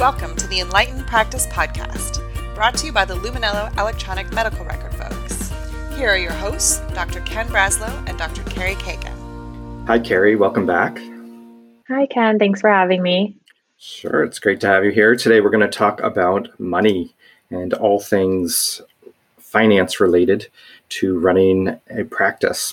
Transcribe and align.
Welcome 0.00 0.34
to 0.36 0.46
the 0.46 0.60
Enlightened 0.60 1.06
Practice 1.06 1.46
Podcast, 1.48 2.24
brought 2.54 2.74
to 2.78 2.86
you 2.86 2.90
by 2.90 3.04
the 3.04 3.16
Luminello 3.16 3.70
Electronic 3.78 4.32
Medical 4.32 4.64
Record 4.64 4.94
folks. 4.94 5.52
Here 5.94 6.08
are 6.08 6.16
your 6.16 6.32
hosts, 6.32 6.78
Dr. 6.94 7.20
Ken 7.20 7.46
Braslow 7.48 8.08
and 8.08 8.16
Dr. 8.16 8.42
Carrie 8.44 8.76
Kagan. 8.76 9.86
Hi, 9.86 9.98
Carrie. 9.98 10.36
Welcome 10.36 10.64
back. 10.64 10.98
Hi, 11.88 12.06
Ken. 12.06 12.38
Thanks 12.38 12.62
for 12.62 12.70
having 12.70 13.02
me. 13.02 13.36
Sure. 13.76 14.24
It's 14.24 14.38
great 14.38 14.58
to 14.62 14.68
have 14.68 14.86
you 14.86 14.90
here. 14.90 15.14
Today, 15.16 15.42
we're 15.42 15.50
going 15.50 15.60
to 15.60 15.68
talk 15.68 16.00
about 16.00 16.48
money 16.58 17.14
and 17.50 17.74
all 17.74 18.00
things 18.00 18.80
finance 19.36 20.00
related 20.00 20.48
to 20.88 21.18
running 21.18 21.78
a 21.90 22.04
practice. 22.04 22.72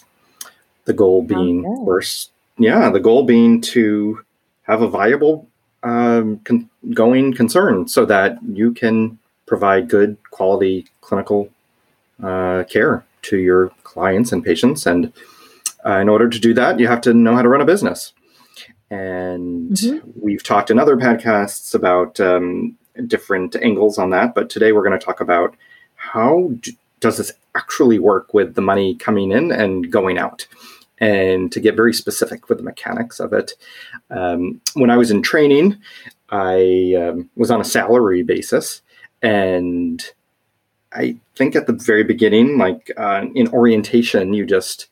The 0.85 0.93
goal 0.93 1.23
being, 1.23 1.65
of 1.65 1.75
course, 1.75 2.29
yeah, 2.57 2.89
the 2.89 3.01
goal 3.01 3.23
being 3.23 3.59
to 3.73 4.23
have 4.63 4.81
a 4.81 4.87
viable 4.87 5.49
um, 5.83 6.39
con- 6.39 6.69
going 6.93 7.33
concern 7.33 7.87
so 7.87 8.05
that 8.05 8.37
you 8.43 8.73
can 8.73 9.19
provide 9.45 9.89
good 9.89 10.17
quality 10.31 10.85
clinical 11.01 11.49
uh, 12.21 12.63
care 12.69 13.05
to 13.23 13.37
your 13.37 13.69
clients 13.83 14.31
and 14.31 14.43
patients. 14.43 14.85
And 14.85 15.13
uh, 15.85 15.99
in 15.99 16.09
order 16.09 16.29
to 16.29 16.39
do 16.39 16.53
that, 16.53 16.79
you 16.79 16.87
have 16.87 17.01
to 17.01 17.13
know 17.13 17.35
how 17.35 17.41
to 17.41 17.49
run 17.49 17.61
a 17.61 17.65
business. 17.65 18.13
And 18.89 19.71
mm-hmm. 19.71 20.09
we've 20.19 20.43
talked 20.43 20.71
in 20.71 20.79
other 20.79 20.97
podcasts 20.97 21.73
about 21.75 22.19
um, 22.19 22.77
different 23.05 23.55
angles 23.55 23.97
on 23.97 24.09
that. 24.11 24.33
But 24.33 24.49
today 24.49 24.71
we're 24.71 24.83
going 24.83 24.97
to 24.97 25.05
talk 25.05 25.19
about 25.19 25.55
how 25.95 26.51
d- 26.61 26.77
does 26.99 27.17
this 27.17 27.31
actually 27.55 27.99
work 27.99 28.33
with 28.33 28.55
the 28.55 28.61
money 28.61 28.95
coming 28.95 29.31
in 29.31 29.51
and 29.51 29.91
going 29.91 30.17
out 30.17 30.47
and 30.99 31.51
to 31.51 31.59
get 31.59 31.75
very 31.75 31.93
specific 31.93 32.49
with 32.49 32.57
the 32.57 32.63
mechanics 32.63 33.19
of 33.19 33.33
it. 33.33 33.53
Um, 34.09 34.61
when 34.73 34.89
I 34.89 34.97
was 34.97 35.11
in 35.11 35.21
training, 35.21 35.77
I 36.29 36.95
um, 36.99 37.29
was 37.35 37.51
on 37.51 37.61
a 37.61 37.65
salary 37.65 38.23
basis, 38.23 38.81
and 39.21 40.03
I 40.93 41.17
think 41.35 41.55
at 41.55 41.67
the 41.67 41.73
very 41.73 42.03
beginning, 42.03 42.57
like 42.57 42.91
uh, 42.97 43.25
in 43.35 43.47
orientation, 43.49 44.33
you 44.33 44.45
just 44.45 44.87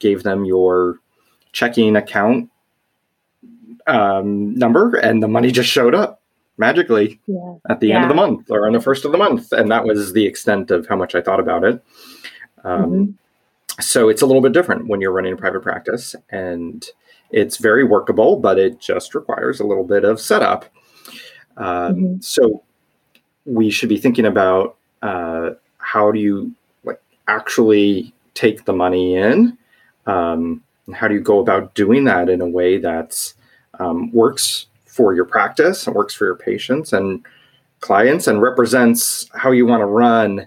gave 0.00 0.22
them 0.22 0.44
your 0.44 0.98
checking 1.52 1.96
account 1.96 2.50
um, 3.86 4.54
number, 4.54 4.96
and 4.96 5.22
the 5.22 5.28
money 5.28 5.50
just 5.50 5.70
showed 5.70 5.94
up 5.94 6.20
magically 6.58 7.20
yeah. 7.26 7.54
at 7.70 7.78
the 7.78 7.88
yeah. 7.88 7.96
end 7.96 8.04
of 8.04 8.08
the 8.08 8.14
month 8.14 8.50
or 8.50 8.66
on 8.66 8.72
the 8.72 8.80
first 8.80 9.04
of 9.04 9.12
the 9.12 9.18
month, 9.18 9.52
and 9.52 9.70
that 9.70 9.84
was 9.84 10.12
the 10.12 10.26
extent 10.26 10.70
of 10.70 10.86
how 10.88 10.96
much 10.96 11.14
I 11.14 11.22
thought 11.22 11.40
about 11.40 11.64
it. 11.64 11.82
Um, 12.64 12.82
mm-hmm 12.82 13.10
so 13.80 14.08
it's 14.08 14.22
a 14.22 14.26
little 14.26 14.42
bit 14.42 14.52
different 14.52 14.88
when 14.88 15.00
you're 15.00 15.12
running 15.12 15.32
a 15.32 15.36
private 15.36 15.62
practice 15.62 16.14
and 16.30 16.86
it's 17.30 17.58
very 17.58 17.84
workable 17.84 18.36
but 18.36 18.58
it 18.58 18.80
just 18.80 19.14
requires 19.14 19.60
a 19.60 19.66
little 19.66 19.84
bit 19.84 20.04
of 20.04 20.20
setup 20.20 20.64
um, 21.56 21.94
mm-hmm. 21.94 22.20
so 22.20 22.62
we 23.44 23.70
should 23.70 23.88
be 23.88 23.98
thinking 23.98 24.26
about 24.26 24.76
uh, 25.02 25.50
how 25.78 26.10
do 26.10 26.18
you 26.18 26.52
like 26.84 27.00
actually 27.28 28.12
take 28.34 28.64
the 28.64 28.72
money 28.72 29.16
in 29.16 29.56
um, 30.06 30.62
and 30.86 30.96
how 30.96 31.06
do 31.06 31.14
you 31.14 31.20
go 31.20 31.38
about 31.38 31.74
doing 31.74 32.04
that 32.04 32.28
in 32.28 32.40
a 32.40 32.48
way 32.48 32.78
that's 32.78 33.34
um, 33.78 34.10
works 34.12 34.66
for 34.86 35.14
your 35.14 35.24
practice 35.24 35.86
and 35.86 35.94
works 35.94 36.14
for 36.14 36.24
your 36.24 36.34
patients 36.34 36.92
and 36.92 37.24
clients 37.80 38.26
and 38.26 38.42
represents 38.42 39.30
how 39.34 39.52
you 39.52 39.64
want 39.64 39.80
to 39.80 39.86
run 39.86 40.46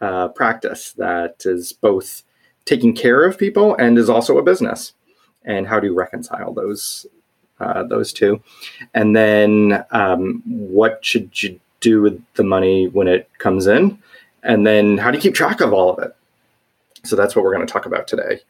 a 0.00 0.28
practice 0.28 0.92
that 0.94 1.42
is 1.44 1.72
both 1.72 2.24
taking 2.64 2.94
care 2.94 3.24
of 3.24 3.38
people 3.38 3.74
and 3.76 3.98
is 3.98 4.10
also 4.10 4.38
a 4.38 4.42
business. 4.42 4.92
And 5.44 5.66
how 5.66 5.80
do 5.80 5.88
you 5.88 5.94
reconcile 5.94 6.52
those 6.52 7.06
uh, 7.60 7.84
those 7.84 8.12
two? 8.12 8.42
And 8.94 9.14
then 9.14 9.84
um, 9.90 10.42
what 10.46 11.04
should 11.04 11.42
you 11.42 11.60
do 11.80 12.02
with 12.02 12.22
the 12.34 12.44
money 12.44 12.88
when 12.88 13.08
it 13.08 13.28
comes 13.38 13.66
in? 13.66 13.98
And 14.42 14.66
then 14.66 14.98
how 14.98 15.10
do 15.10 15.18
you 15.18 15.22
keep 15.22 15.34
track 15.34 15.60
of 15.60 15.72
all 15.72 15.90
of 15.90 15.98
it? 16.02 16.14
So 17.04 17.16
that's 17.16 17.34
what 17.34 17.44
we're 17.44 17.54
going 17.54 17.66
to 17.66 17.72
talk 17.72 17.86
about 17.86 18.06
today. 18.06 18.40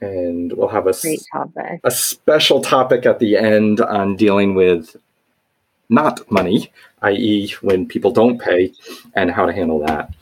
And 0.00 0.52
we'll 0.52 0.68
have 0.68 0.86
a, 0.86 0.94
a 1.84 1.90
special 1.90 2.62
topic 2.62 3.04
at 3.04 3.18
the 3.18 3.36
end 3.36 3.80
on 3.80 4.16
dealing 4.16 4.54
with 4.54 4.96
not 5.90 6.30
money 6.30 6.72
i.e 7.02 7.52
when 7.60 7.86
people 7.86 8.10
don't 8.10 8.40
pay 8.40 8.72
and 9.14 9.30
how 9.30 9.44
to 9.44 9.52
handle 9.52 9.80
that 9.80 10.14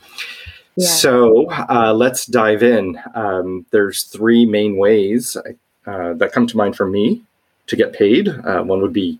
so 0.79 1.49
uh, 1.51 1.93
let's 1.95 2.25
dive 2.25 2.63
in. 2.63 2.99
Um, 3.15 3.65
there's 3.71 4.03
three 4.03 4.45
main 4.45 4.77
ways 4.77 5.37
uh, 5.85 6.13
that 6.13 6.31
come 6.31 6.47
to 6.47 6.57
mind 6.57 6.75
for 6.75 6.87
me 6.87 7.21
to 7.67 7.75
get 7.75 7.93
paid. 7.93 8.29
Uh, 8.29 8.63
one 8.63 8.81
would 8.81 8.93
be 8.93 9.19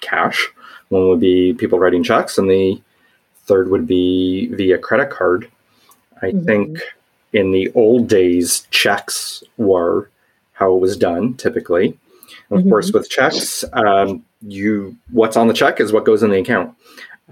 cash, 0.00 0.48
one 0.88 1.08
would 1.08 1.20
be 1.20 1.54
people 1.54 1.78
writing 1.78 2.02
checks, 2.02 2.38
and 2.38 2.50
the 2.50 2.80
third 3.44 3.70
would 3.70 3.86
be 3.86 4.48
via 4.54 4.78
credit 4.78 5.10
card. 5.10 5.50
I 6.20 6.26
mm-hmm. 6.26 6.44
think 6.44 6.78
in 7.32 7.52
the 7.52 7.70
old 7.74 8.08
days, 8.08 8.66
checks 8.70 9.42
were 9.56 10.10
how 10.52 10.74
it 10.74 10.80
was 10.80 10.96
done 10.96 11.34
typically. 11.34 11.98
Of 12.50 12.60
mm-hmm. 12.60 12.68
course, 12.68 12.92
with 12.92 13.08
checks, 13.08 13.64
um, 13.72 14.24
you 14.42 14.96
what's 15.10 15.36
on 15.36 15.48
the 15.48 15.54
check 15.54 15.80
is 15.80 15.92
what 15.92 16.04
goes 16.04 16.22
in 16.22 16.30
the 16.30 16.38
account. 16.38 16.74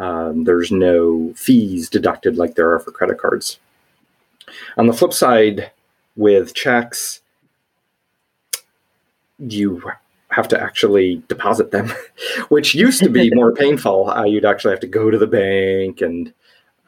Um, 0.01 0.45
there's 0.45 0.73
no 0.73 1.33
fees 1.37 1.89
deducted 1.91 2.37
like 2.37 2.55
there 2.55 2.73
are 2.73 2.81
for 2.81 2.91
credit 2.91 3.19
cards. 3.19 3.61
On 4.77 4.87
the 4.87 4.93
flip 4.93 5.13
side, 5.13 5.71
with 6.17 6.55
checks, 6.55 7.21
you 9.39 9.83
have 10.31 10.49
to 10.49 10.61
actually 10.61 11.23
deposit 11.29 11.71
them, 11.71 11.93
which 12.49 12.75
used 12.75 13.03
to 13.03 13.11
be 13.11 13.31
more 13.35 13.53
painful. 13.53 14.11
Uh, 14.11 14.25
you'd 14.25 14.45
actually 14.45 14.73
have 14.73 14.81
to 14.81 14.87
go 14.87 15.11
to 15.11 15.19
the 15.19 15.27
bank 15.27 16.01
and 16.01 16.33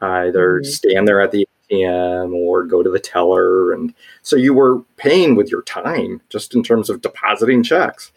either 0.01 0.59
mm-hmm. 0.59 0.69
stand 0.69 1.07
there 1.07 1.21
at 1.21 1.31
the 1.31 1.47
ATM 1.71 2.33
or 2.33 2.63
go 2.63 2.81
to 2.81 2.89
the 2.89 2.99
teller. 2.99 3.73
And 3.73 3.93
so 4.23 4.35
you 4.35 4.53
were 4.53 4.79
paying 4.97 5.35
with 5.35 5.49
your 5.49 5.61
time 5.61 6.19
just 6.29 6.55
in 6.55 6.63
terms 6.63 6.89
of 6.89 7.01
depositing 7.01 7.63
checks. 7.63 8.11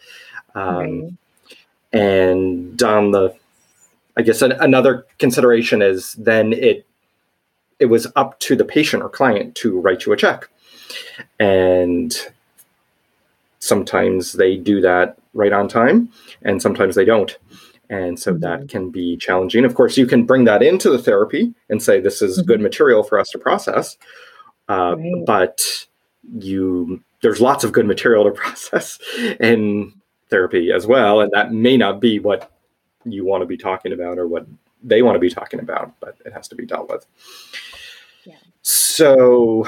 Um, 0.55 1.03
right. 1.03 1.13
And 1.93 2.83
on 2.83 3.11
the 3.11 3.35
I 4.17 4.21
guess 4.23 4.41
an, 4.41 4.53
another 4.53 5.05
consideration 5.19 5.81
is 5.81 6.13
then 6.13 6.53
it 6.53 6.85
it 7.79 7.85
was 7.85 8.07
up 8.15 8.39
to 8.39 8.55
the 8.55 8.65
patient 8.65 9.03
or 9.03 9.09
client 9.09 9.55
to 9.55 9.79
write 9.79 10.05
you 10.05 10.11
a 10.11 10.17
check, 10.17 10.49
and 11.39 12.15
sometimes 13.59 14.33
they 14.33 14.57
do 14.57 14.81
that 14.81 15.17
right 15.33 15.53
on 15.53 15.67
time, 15.67 16.09
and 16.41 16.61
sometimes 16.61 16.95
they 16.95 17.05
don't. 17.05 17.37
And 17.89 18.19
so 18.19 18.31
mm-hmm. 18.33 18.41
that 18.41 18.69
can 18.69 18.89
be 18.89 19.17
challenging. 19.17 19.63
Of 19.65 19.75
course, 19.75 19.97
you 19.97 20.05
can 20.05 20.25
bring 20.25 20.43
that 20.45 20.63
into 20.63 20.89
the 20.89 20.99
therapy 20.99 21.53
and 21.69 21.81
say, 21.81 21.99
this 21.99 22.21
is 22.21 22.37
mm-hmm. 22.37 22.47
good 22.47 22.61
material 22.61 23.03
for 23.03 23.19
us 23.19 23.29
to 23.29 23.37
process. 23.37 23.97
Uh, 24.67 24.95
right. 24.97 25.25
But 25.25 25.87
you, 26.37 27.01
there's 27.21 27.39
lots 27.39 27.63
of 27.63 27.71
good 27.71 27.85
material 27.85 28.25
to 28.25 28.31
process 28.41 28.99
in 29.39 29.93
therapy 30.29 30.71
as 30.71 30.85
well. 30.85 31.21
And 31.21 31.31
that 31.31 31.53
may 31.53 31.77
not 31.77 32.01
be 32.01 32.19
what 32.19 32.51
you 33.11 33.25
want 33.25 33.41
to 33.41 33.45
be 33.45 33.57
talking 33.57 33.93
about 33.93 34.17
or 34.17 34.27
what 34.27 34.45
they 34.83 35.01
want 35.01 35.15
to 35.15 35.19
be 35.19 35.29
talking 35.29 35.59
about, 35.59 35.93
but 35.99 36.17
it 36.25 36.33
has 36.33 36.47
to 36.49 36.55
be 36.55 36.65
dealt 36.65 36.89
with. 36.89 37.05
Yeah. 38.25 38.35
So 38.61 39.67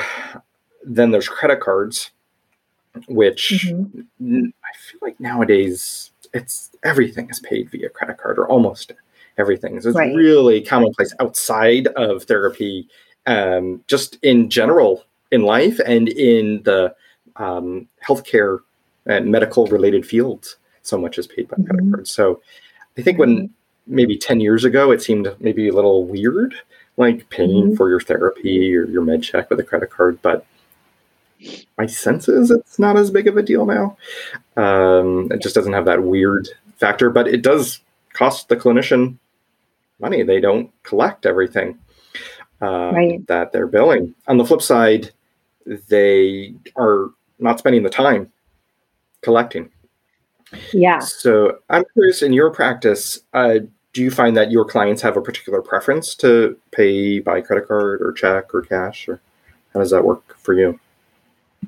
then 0.84 1.12
there's 1.12 1.28
credit 1.28 1.60
cards, 1.60 2.12
which 3.08 3.66
mm-hmm. 3.66 4.46
I 4.64 4.78
feel 4.78 5.00
like 5.02 5.20
nowadays 5.20 6.12
it's 6.34 6.72
everything 6.84 7.30
is 7.30 7.40
paid 7.40 7.70
via 7.70 7.90
credit 7.90 8.18
card 8.18 8.38
or 8.38 8.48
almost 8.48 8.94
everything. 9.38 9.80
So 9.82 9.90
it's 9.90 9.98
right. 9.98 10.14
really 10.14 10.62
commonplace 10.62 11.14
outside 11.20 11.88
of 11.88 12.24
therapy, 12.24 12.88
um, 13.26 13.84
just 13.88 14.18
in 14.22 14.50
general 14.50 15.04
in 15.32 15.42
life 15.44 15.80
and 15.86 16.10
in 16.10 16.62
the 16.64 16.94
um, 17.36 17.88
healthcare 18.06 18.60
and 19.06 19.32
medical 19.32 19.66
related 19.68 20.06
fields. 20.06 20.58
So 20.82 20.98
much 20.98 21.18
is 21.18 21.28
paid 21.28 21.48
by 21.48 21.58
mm-hmm. 21.58 21.66
credit 21.66 21.92
cards. 21.92 22.12
So 22.12 22.42
I 22.98 23.02
think 23.02 23.18
when 23.18 23.50
maybe 23.88 24.18
10 24.18 24.40
years 24.40 24.64
ago, 24.64 24.92
it 24.92 25.02
seemed 25.02 25.34
maybe 25.40 25.68
a 25.68 25.74
little 25.74 26.06
weird, 26.06 26.56
like 26.98 27.30
paying 27.30 27.68
mm-hmm. 27.68 27.76
for 27.76 27.90
your 27.90 28.00
therapy 28.00 28.76
or 28.76 28.86
your 28.86 29.04
med 29.04 29.24
check 29.24 29.50
with 29.50 29.60
a 29.60 29.64
credit 29.64 29.90
card. 29.90 30.22
But 30.22 30.46
my 31.78 31.86
sense 31.86 32.28
is 32.28 32.52
it's 32.52 32.80
not 32.80 32.98
as 32.98 33.12
big 33.12 33.28
of 33.28 33.38
a 33.38 33.44
deal 33.44 33.66
now. 33.66 33.98
Um, 34.58 35.32
it 35.32 35.42
just 35.42 35.56
doesn't 35.56 35.74
have 35.74 35.86
that 35.86 36.04
weird 36.04 36.50
factor, 36.78 37.10
but 37.10 37.28
it 37.28 37.42
does 37.42 37.82
cost 38.14 38.50
the 38.50 38.58
clinician 38.58 39.18
money. 40.00 40.24
They 40.24 40.40
don't 40.40 40.72
collect 40.84 41.26
everything 41.26 41.78
uh, 42.62 42.92
right. 42.94 43.26
that 43.28 43.52
they're 43.52 43.68
billing. 43.68 44.14
On 44.28 44.38
the 44.38 44.46
flip 44.46 44.62
side, 44.62 45.12
they 45.66 46.54
are 46.76 47.10
not 47.40 47.60
spending 47.60 47.84
the 47.84 47.90
time 47.90 48.32
collecting. 49.22 49.70
Yeah. 50.74 51.00
So 51.00 51.60
I'm 51.70 51.84
curious 51.94 52.22
in 52.22 52.34
your 52.34 52.52
practice, 52.52 53.20
uh, 53.34 53.60
do 53.94 54.04
you 54.04 54.12
find 54.12 54.38
that 54.38 54.52
your 54.52 54.66
clients 54.66 55.02
have 55.02 55.18
a 55.18 55.22
particular 55.22 55.62
preference 55.62 56.16
to 56.16 56.58
pay 56.72 57.20
by 57.20 57.42
credit 57.42 57.68
card 57.68 58.02
or 58.02 58.12
check 58.12 58.54
or 58.54 58.62
cash, 58.62 59.08
or 59.08 59.22
how 59.74 59.80
does 59.80 59.92
that 59.92 60.06
work 60.06 60.38
for 60.38 60.54
you? 60.54 60.80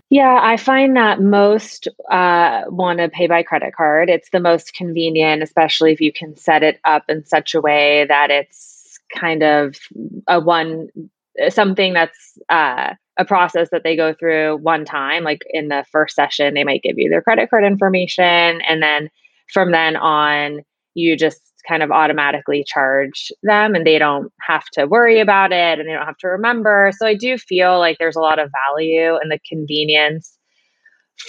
Yeah, 0.10 0.40
I 0.42 0.58
find 0.58 0.96
that 0.96 1.22
most 1.22 1.88
uh, 2.10 2.64
want 2.68 3.00
to 3.00 3.10
pay 3.10 3.28
by 3.28 3.44
credit 3.44 3.76
card. 3.76 4.10
It's 4.10 4.30
the 4.30 4.40
most 4.40 4.74
convenient, 4.74 5.44
especially 5.44 5.92
if 5.92 6.00
you 6.00 6.14
can 6.14 6.38
set 6.38 6.64
it 6.64 6.80
up 6.86 7.04
in 7.10 7.26
such 7.26 7.56
a 7.56 7.62
way 7.62 8.06
that 8.08 8.30
it's 8.30 9.00
kind 9.14 9.44
of 9.44 9.76
a 10.28 10.40
one 10.40 10.90
something 11.50 11.94
that's 11.94 12.38
uh, 12.50 12.94
a 13.22 13.26
process 13.26 13.70
that 13.72 13.84
they 13.84 13.96
go 13.96 14.14
through 14.14 14.58
one 14.58 14.84
time. 14.86 15.24
Like 15.24 15.42
in 15.52 15.70
the 15.70 15.86
first 15.92 16.16
session, 16.16 16.54
they 16.54 16.64
might 16.64 16.84
give 16.84 16.98
you 16.98 17.10
their 17.10 17.22
credit 17.22 17.50
card 17.50 17.64
information, 17.64 18.62
and 18.68 18.82
then 18.82 19.10
from 19.54 19.72
then 19.72 19.96
on, 19.96 20.62
you 20.94 21.16
just 21.16 21.42
kind 21.68 21.84
of 21.84 21.92
automatically 21.92 22.64
charge 22.66 23.32
them 23.44 23.76
and 23.76 23.86
they 23.86 24.00
don't 24.00 24.32
have 24.42 24.66
to 24.74 24.86
worry 24.86 25.20
about 25.20 25.52
it 25.52 25.80
and 25.80 25.88
they 25.88 25.94
don't 25.94 26.06
have 26.06 26.18
to 26.18 26.28
remember. 26.28 26.92
So 26.98 27.06
I 27.06 27.16
do 27.16 27.38
feel 27.38 27.80
like 27.80 27.98
there's 27.98 28.16
a 28.16 28.22
lot 28.22 28.40
of 28.40 28.52
value 28.68 29.18
in 29.22 29.30
the 29.30 29.40
convenience 29.48 30.38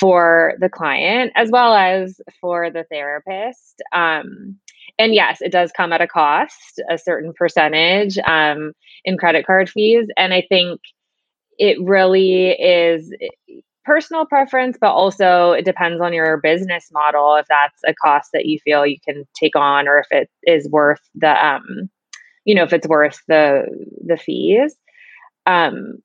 for 0.00 0.54
the 0.58 0.70
client 0.70 1.32
as 1.36 1.50
well 1.50 1.74
as 1.74 2.18
for 2.40 2.70
the 2.70 2.84
therapist. 2.90 3.82
Um, 3.92 4.58
and 4.98 5.14
yes, 5.14 5.40
it 5.40 5.52
does 5.52 5.72
come 5.76 5.92
at 5.92 6.00
a 6.00 6.06
cost, 6.06 6.80
a 6.90 6.98
certain 6.98 7.32
percentage 7.36 8.18
um, 8.18 8.72
in 9.04 9.18
credit 9.18 9.46
card 9.46 9.68
fees. 9.68 10.06
And 10.16 10.32
I 10.32 10.44
think 10.48 10.80
it 11.58 11.78
really 11.82 12.50
is 12.50 13.12
personal 13.84 14.26
preference, 14.26 14.76
but 14.80 14.92
also 14.92 15.52
it 15.52 15.64
depends 15.64 16.00
on 16.00 16.12
your 16.12 16.36
business 16.38 16.88
model 16.92 17.36
if 17.36 17.46
that's 17.48 17.80
a 17.86 17.94
cost 17.94 18.30
that 18.32 18.46
you 18.46 18.58
feel 18.64 18.86
you 18.86 18.98
can 19.06 19.24
take 19.34 19.56
on 19.56 19.88
or 19.88 19.98
if 19.98 20.06
it 20.10 20.30
is 20.44 20.68
worth 20.70 21.00
the 21.14 21.44
um 21.46 21.90
you 22.44 22.54
know 22.54 22.62
if 22.64 22.72
it's 22.72 22.86
worth 22.88 23.18
the 23.28 23.64
the 24.06 24.16
fees. 24.16 24.76
Um 25.46 25.98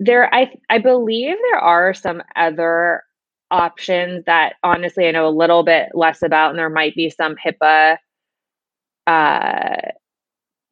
there 0.00 0.32
I 0.34 0.52
I 0.70 0.78
believe 0.78 1.36
there 1.52 1.60
are 1.60 1.94
some 1.94 2.22
other 2.36 3.02
options 3.50 4.24
that 4.26 4.54
honestly 4.62 5.06
I 5.06 5.12
know 5.12 5.28
a 5.28 5.30
little 5.30 5.62
bit 5.64 5.90
less 5.94 6.22
about 6.22 6.50
and 6.50 6.58
there 6.58 6.70
might 6.70 6.94
be 6.94 7.10
some 7.10 7.36
HIPAA 7.36 7.98
uh 9.06 9.76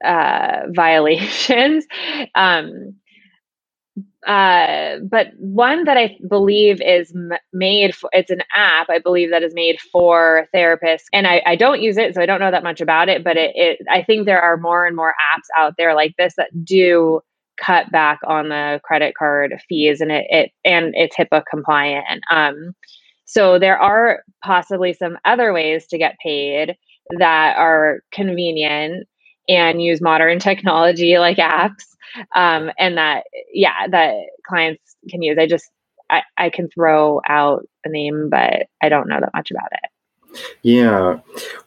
uh 0.05 0.63
violations 0.75 1.87
um 2.35 2.95
uh, 4.27 4.99
but 5.11 5.29
one 5.39 5.85
that 5.85 5.97
I 5.97 6.17
believe 6.29 6.81
is 6.83 7.13
m- 7.15 7.33
made 7.53 7.95
for, 7.95 8.11
it's 8.13 8.31
an 8.31 8.43
app 8.55 8.89
I 8.91 8.99
believe 9.01 9.31
that 9.31 9.43
is 9.43 9.55
made 9.55 9.81
for 9.81 10.47
therapists. 10.55 11.05
And 11.13 11.27
I, 11.27 11.43
I 11.47 11.57
don't 11.57 11.83
use 11.83 11.97
it 11.97 12.15
so 12.15 12.23
I 12.23 12.27
don't 12.27 12.41
know 12.41 12.51
that 12.53 12.63
much 12.63 12.81
about 12.81 13.09
it 13.09 13.25
but 13.25 13.37
it, 13.37 13.53
it 13.57 13.79
I 13.91 14.03
think 14.03 14.27
there 14.27 14.41
are 14.43 14.57
more 14.59 14.87
and 14.87 14.97
more 14.97 15.15
apps 15.35 15.49
out 15.61 15.75
there 15.79 15.95
like 15.95 16.15
this 16.19 16.35
that 16.37 16.51
do 16.65 17.21
cut 17.59 17.91
back 17.93 18.21
on 18.27 18.49
the 18.51 18.81
credit 18.85 19.15
card 19.19 19.55
fees 19.69 20.01
and 20.01 20.13
it, 20.13 20.27
it 20.31 20.51
and 20.65 20.95
it's 20.97 21.17
HIPAA 21.17 21.43
compliant. 21.51 22.07
Um 22.31 22.75
so 23.27 23.59
there 23.59 23.79
are 23.81 24.23
possibly 24.45 24.93
some 24.93 25.19
other 25.25 25.53
ways 25.53 25.87
to 25.89 25.99
get 25.99 26.17
paid 26.23 26.77
that 27.19 27.57
are 27.57 28.01
convenient 28.13 29.07
and 29.49 29.83
use 29.83 30.01
modern 30.01 30.39
technology 30.39 31.19
like 31.19 31.39
apps 31.39 31.85
um, 32.35 32.71
and 32.79 32.97
that 32.97 33.25
yeah 33.53 33.87
that 33.91 34.15
clients 34.47 34.97
can 35.09 35.23
use 35.23 35.37
i 35.39 35.47
just 35.47 35.71
I, 36.11 36.23
I 36.37 36.51
can 36.51 36.69
throw 36.69 37.21
out 37.29 37.67
a 37.85 37.89
name 37.89 38.29
but 38.31 38.67
i 38.83 38.89
don't 38.89 39.09
know 39.09 39.19
that 39.21 39.35
much 39.35 39.51
about 39.51 39.69
it 39.73 39.91
yeah. 40.63 41.19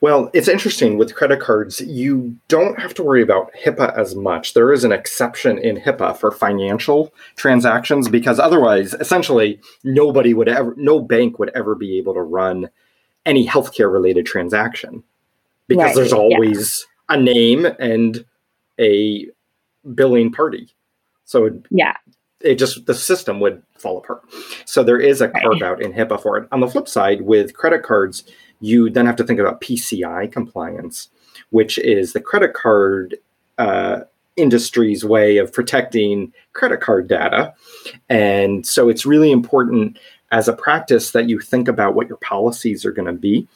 Well, 0.02 0.30
it's 0.34 0.48
interesting 0.48 0.98
with 0.98 1.16
credit 1.16 1.40
cards, 1.40 1.82
you 1.82 2.38
don't 2.48 2.80
have 2.80 2.94
to 2.96 3.04
worry 3.04 3.22
about 3.22 3.52
HIPAA 3.54 3.98
as 3.98 4.16
much. 4.16 4.54
There 4.54 4.72
is 4.72 4.84
an 4.84 4.92
exception 4.92 5.58
in 5.58 5.78
HIPAA 5.78 6.18
for 6.18 6.32
financial 6.32 7.14
transactions 7.36 8.10
because 8.10 8.40
otherwise, 8.40 8.94
essentially, 8.96 9.60
nobody 9.84 10.34
would 10.34 10.50
ever, 10.50 10.74
no 10.78 11.00
bank 11.00 11.40
would 11.40 11.52
ever 11.56 11.76
be 11.76 11.98
able 11.98 12.14
to 12.14 12.22
run 12.22 12.70
any 13.26 13.48
healthcare 13.48 13.92
related 13.92 14.26
transaction 14.26 15.04
because 15.68 15.88
right. 15.88 15.96
there's 15.96 16.14
always. 16.14 16.88
A 17.10 17.18
name 17.18 17.66
and 17.80 18.26
a 18.80 19.28
billing 19.94 20.32
party. 20.32 20.70
So 21.26 21.46
it, 21.46 21.66
yeah, 21.70 21.96
it 22.42 22.56
just 22.56 22.86
the 22.86 22.94
system 22.94 23.40
would 23.40 23.62
fall 23.78 23.98
apart. 23.98 24.24
So 24.66 24.84
there 24.84 25.00
is 25.00 25.22
a 25.22 25.30
carve 25.30 25.62
out 25.62 25.82
in 25.82 25.94
HIPAA 25.94 26.22
for 26.22 26.38
it. 26.38 26.48
On 26.52 26.60
the 26.60 26.68
flip 26.68 26.88
side, 26.88 27.22
with 27.22 27.56
credit 27.56 27.84
cards, 27.84 28.24
you 28.62 28.90
then 28.90 29.06
have 29.06 29.16
to 29.18 29.24
think 29.24 29.40
about 29.40 29.62
PCI 29.62 30.32
compliance, 30.32 31.10
which 31.50 31.78
is 31.78 32.14
the 32.14 32.22
credit 32.22 32.54
card 32.54 33.18
uh, 33.58 34.02
industry's 34.38 35.04
way 35.06 35.38
of 35.38 35.54
protecting 35.54 36.34
credit 36.54 36.82
card 36.82 37.08
data. 37.08 37.54
And 38.10 38.66
so 38.66 38.90
it's 38.90 39.06
really 39.06 39.32
important 39.32 39.98
as 40.32 40.48
a 40.48 40.54
practice 40.54 41.12
that 41.12 41.30
you 41.30 41.40
think 41.40 41.68
about 41.68 41.96
what 41.96 42.08
your 42.08 42.18
policies 42.18 42.86
are 42.86 42.92
going 42.92 43.08
to 43.08 43.14
be 43.14 43.48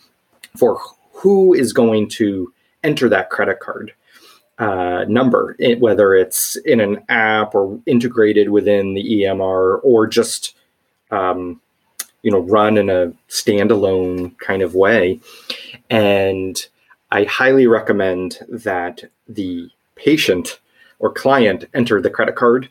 for 0.58 0.80
who 1.12 1.54
is 1.54 1.74
going 1.74 2.08
to 2.08 2.52
enter 2.84 3.10
that 3.10 3.30
credit 3.30 3.60
card 3.60 3.94
uh, 4.60 5.06
number, 5.08 5.56
it, 5.58 5.80
whether 5.80 6.14
it's 6.14 6.58
in 6.58 6.82
an 6.82 7.04
app 7.08 7.56
or 7.56 7.80
integrated 7.86 8.50
within 8.50 8.94
the 8.94 9.22
EMR 9.22 9.80
or 9.84 10.06
just 10.06 10.56
um, 11.12 11.62
you 12.24 12.32
know 12.32 12.40
run 12.40 12.78
in 12.78 12.90
a 12.90 13.14
standalone 13.30 14.38
kind 14.40 14.62
of 14.62 14.76
way. 14.76 15.20
And 15.90 16.58
I 17.12 17.24
highly 17.24 17.68
recommend 17.68 18.40
that 18.50 19.04
the 19.28 19.70
patient 19.96 20.60
or 21.00 21.12
client 21.12 21.66
enter 21.74 22.02
the 22.02 22.10
credit 22.10 22.36
card, 22.36 22.70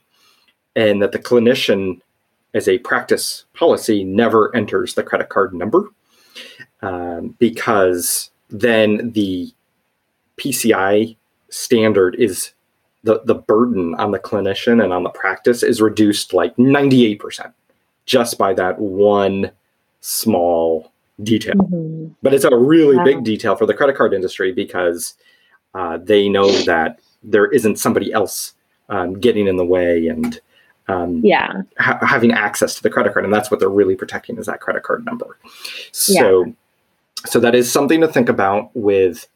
and 0.76 1.00
that 1.02 1.12
the 1.12 1.18
clinician, 1.18 2.00
as 2.52 2.68
a 2.68 2.78
practice 2.78 3.46
policy, 3.54 4.04
never 4.04 4.54
enters 4.54 4.94
the 4.94 5.02
credit 5.02 5.30
card 5.30 5.54
number 5.54 5.88
um, 6.82 7.34
because 7.38 8.30
then 8.50 9.12
the 9.12 9.52
PCI 10.38 11.16
standard 11.50 12.14
is 12.16 12.52
the 13.04 13.20
the 13.24 13.34
burden 13.34 13.94
on 13.94 14.10
the 14.10 14.18
clinician 14.18 14.82
and 14.82 14.92
on 14.92 15.02
the 15.02 15.10
practice 15.10 15.62
is 15.62 15.80
reduced 15.80 16.32
like 16.32 16.54
98% 16.56 17.52
just 18.06 18.38
by 18.38 18.52
that 18.54 18.78
one 18.78 19.50
small 20.00 20.92
detail. 21.22 21.54
Mm-hmm. 21.54 22.12
But 22.22 22.34
it's 22.34 22.44
a 22.44 22.56
really 22.56 22.96
wow. 22.96 23.04
big 23.04 23.24
detail 23.24 23.56
for 23.56 23.66
the 23.66 23.74
credit 23.74 23.96
card 23.96 24.14
industry 24.14 24.52
because 24.52 25.14
uh, 25.74 25.98
they 25.98 26.28
know 26.28 26.50
that 26.62 27.00
there 27.22 27.46
isn't 27.46 27.78
somebody 27.78 28.12
else 28.12 28.54
um, 28.88 29.18
getting 29.20 29.46
in 29.46 29.56
the 29.56 29.64
way 29.64 30.08
and 30.08 30.40
um, 30.88 31.20
yeah 31.22 31.62
ha- 31.78 31.98
having 32.00 32.32
access 32.32 32.74
to 32.76 32.82
the 32.82 32.88
credit 32.88 33.12
card, 33.12 33.24
and 33.24 33.34
that's 33.34 33.50
what 33.50 33.60
they're 33.60 33.68
really 33.68 33.94
protecting 33.94 34.38
is 34.38 34.46
that 34.46 34.60
credit 34.60 34.82
card 34.82 35.04
number. 35.04 35.36
So, 35.92 36.46
yeah. 36.46 36.52
so 37.26 37.40
that 37.40 37.54
is 37.54 37.70
something 37.70 38.00
to 38.00 38.08
think 38.08 38.28
about 38.30 38.70
with 38.74 39.28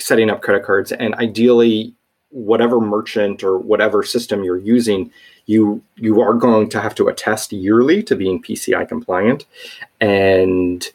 setting 0.00 0.30
up 0.30 0.42
credit 0.42 0.64
cards 0.64 0.92
and 0.92 1.14
ideally 1.16 1.94
whatever 2.30 2.80
merchant 2.80 3.42
or 3.42 3.58
whatever 3.58 4.02
system 4.04 4.44
you're 4.44 4.56
using 4.56 5.10
you 5.46 5.82
you 5.96 6.20
are 6.20 6.34
going 6.34 6.68
to 6.68 6.80
have 6.80 6.94
to 6.94 7.08
attest 7.08 7.52
yearly 7.52 8.02
to 8.04 8.14
being 8.14 8.40
PCI 8.40 8.88
compliant. 8.88 9.46
And 10.00 10.86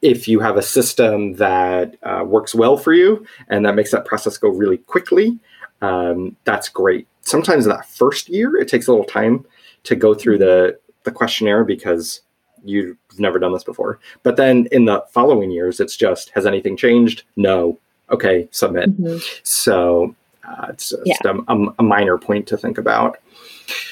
if 0.00 0.26
you 0.26 0.40
have 0.40 0.56
a 0.56 0.62
system 0.62 1.34
that 1.34 1.96
uh, 2.02 2.24
works 2.26 2.56
well 2.56 2.76
for 2.76 2.92
you 2.92 3.24
and 3.48 3.64
that 3.64 3.76
makes 3.76 3.92
that 3.92 4.04
process 4.04 4.36
go 4.36 4.48
really 4.48 4.78
quickly 4.78 5.38
um, 5.82 6.36
that's 6.44 6.68
great. 6.68 7.06
Sometimes 7.22 7.64
that 7.66 7.86
first 7.86 8.28
year 8.28 8.56
it 8.56 8.68
takes 8.68 8.86
a 8.86 8.92
little 8.92 9.04
time 9.04 9.44
to 9.84 9.96
go 9.96 10.14
through 10.14 10.38
the 10.38 10.78
the 11.02 11.10
questionnaire 11.10 11.64
because 11.64 12.20
you've 12.64 12.96
never 13.18 13.40
done 13.40 13.52
this 13.52 13.64
before. 13.64 13.98
But 14.22 14.36
then 14.36 14.68
in 14.70 14.84
the 14.84 15.04
following 15.10 15.50
years 15.50 15.80
it's 15.80 15.96
just 15.96 16.30
has 16.30 16.46
anything 16.46 16.76
changed? 16.76 17.24
No 17.36 17.78
okay, 18.12 18.48
submit. 18.50 18.90
Mm-hmm. 18.90 19.18
So 19.42 20.14
uh, 20.44 20.66
it's 20.70 20.90
just 20.90 21.02
yeah. 21.04 21.32
a, 21.48 21.66
a, 21.78 21.82
minor 21.82 22.18
point 22.18 22.46
to 22.48 22.56
think 22.56 22.78
about. 22.78 23.18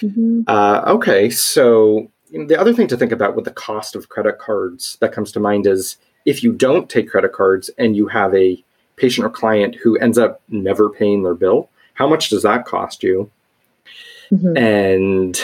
Mm-hmm. 0.00 0.42
Uh, 0.46 0.82
okay, 0.86 1.30
so 1.30 2.10
the 2.32 2.58
other 2.58 2.72
thing 2.72 2.86
to 2.88 2.96
think 2.96 3.12
about 3.12 3.34
with 3.34 3.44
the 3.44 3.50
cost 3.50 3.96
of 3.96 4.08
credit 4.08 4.38
cards 4.38 4.96
that 5.00 5.12
comes 5.12 5.32
to 5.32 5.40
mind 5.40 5.66
is 5.66 5.96
if 6.26 6.42
you 6.42 6.52
don't 6.52 6.88
take 6.88 7.08
credit 7.08 7.32
cards 7.32 7.70
and 7.78 7.96
you 7.96 8.06
have 8.08 8.34
a 8.34 8.62
patient 8.96 9.26
or 9.26 9.30
client 9.30 9.74
who 9.76 9.96
ends 9.98 10.18
up 10.18 10.40
never 10.48 10.90
paying 10.90 11.22
their 11.22 11.34
bill, 11.34 11.68
how 11.94 12.06
much 12.06 12.28
does 12.28 12.42
that 12.42 12.66
cost 12.66 13.02
you? 13.02 13.30
Mm-hmm. 14.30 14.56
And 14.56 15.42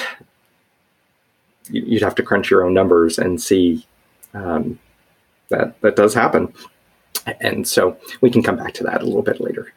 you'd 1.70 2.02
have 2.02 2.14
to 2.16 2.22
crunch 2.22 2.50
your 2.50 2.64
own 2.64 2.74
numbers 2.74 3.18
and 3.18 3.40
see 3.40 3.84
um, 4.34 4.78
that 5.48 5.80
that 5.80 5.96
does 5.96 6.14
happen. 6.14 6.52
And 7.40 7.66
so 7.66 7.96
we 8.20 8.30
can 8.30 8.42
come 8.42 8.56
back 8.56 8.74
to 8.74 8.84
that 8.84 9.02
a 9.02 9.04
little 9.04 9.22
bit 9.22 9.40
later. 9.40 9.72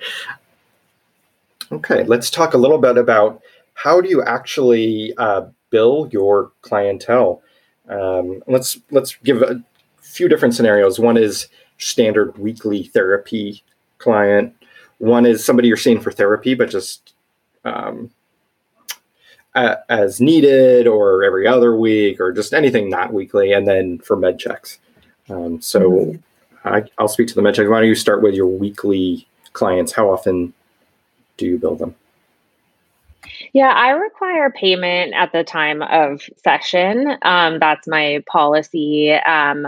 Okay, 1.71 2.03
let's 2.03 2.29
talk 2.29 2.53
a 2.53 2.57
little 2.57 2.79
bit 2.79 2.97
about 2.97 3.41
how 3.73 4.01
do 4.01 4.09
you 4.09 4.23
actually 4.23 5.13
uh, 5.17 5.45
bill 5.69 6.09
your 6.11 6.51
clientele. 6.61 7.41
Um, 7.87 8.43
let's 8.47 8.79
let's 8.91 9.15
give 9.23 9.41
a 9.41 9.63
few 10.01 10.27
different 10.27 10.55
scenarios. 10.55 10.99
One 10.99 11.17
is 11.17 11.47
standard 11.77 12.37
weekly 12.37 12.83
therapy 12.83 13.63
client. 13.99 14.55
One 14.97 15.25
is 15.25 15.45
somebody 15.45 15.67
you're 15.67 15.77
seeing 15.77 16.01
for 16.01 16.11
therapy, 16.11 16.55
but 16.55 16.69
just 16.69 17.13
um, 17.63 18.11
uh, 19.55 19.75
as 19.87 20.19
needed 20.19 20.87
or 20.87 21.23
every 21.23 21.47
other 21.47 21.75
week 21.75 22.19
or 22.19 22.31
just 22.31 22.53
anything 22.53 22.89
not 22.89 23.13
weekly, 23.13 23.53
and 23.53 23.67
then 23.67 23.99
for 23.99 24.15
med 24.15 24.39
checks. 24.39 24.79
Um, 25.29 25.61
so 25.61 25.79
mm-hmm. 25.79 26.17
I, 26.65 26.83
will 26.99 27.07
speak 27.07 27.27
to 27.29 27.35
the 27.35 27.41
med. 27.41 27.57
Why 27.57 27.79
don't 27.79 27.87
you 27.87 27.95
start 27.95 28.21
with 28.21 28.35
your 28.35 28.47
weekly 28.47 29.27
clients? 29.53 29.91
How 29.91 30.09
often 30.09 30.53
do 31.37 31.45
you 31.45 31.57
bill 31.57 31.75
them? 31.75 31.95
Yeah, 33.53 33.73
I 33.73 33.91
require 33.91 34.51
payment 34.51 35.13
at 35.13 35.31
the 35.31 35.43
time 35.43 35.81
of 35.81 36.21
session. 36.43 37.17
Um, 37.21 37.59
that's 37.59 37.87
my 37.87 38.23
policy. 38.27 39.13
Um, 39.13 39.67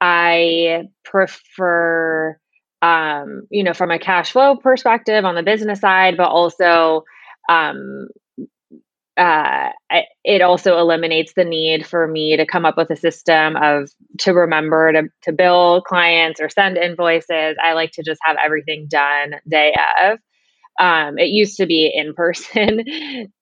I 0.00 0.88
prefer, 1.04 2.38
um, 2.82 3.46
you 3.50 3.62
know, 3.64 3.74
from 3.74 3.90
a 3.90 3.98
cash 3.98 4.32
flow 4.32 4.56
perspective 4.56 5.24
on 5.24 5.34
the 5.34 5.42
business 5.42 5.80
side, 5.80 6.16
but 6.16 6.28
also 6.28 7.04
um, 7.48 8.08
uh, 9.18 9.70
it 10.24 10.42
also 10.42 10.78
eliminates 10.78 11.32
the 11.34 11.44
need 11.44 11.84
for 11.84 12.06
me 12.06 12.36
to 12.36 12.46
come 12.46 12.64
up 12.64 12.76
with 12.76 12.90
a 12.90 12.96
system 12.96 13.56
of 13.56 13.90
to 14.18 14.32
remember 14.32 14.92
to, 14.92 15.02
to 15.22 15.32
bill 15.32 15.82
clients 15.82 16.40
or 16.40 16.48
send 16.48 16.76
invoices. 16.76 17.56
I 17.62 17.72
like 17.72 17.90
to 17.92 18.02
just 18.04 18.20
have 18.24 18.36
everything 18.42 18.86
done 18.88 19.34
day 19.48 19.74
of. 20.02 20.18
Um, 20.78 21.18
it 21.18 21.30
used 21.30 21.56
to 21.56 21.66
be 21.66 21.90
in 21.92 22.14
person, 22.14 22.80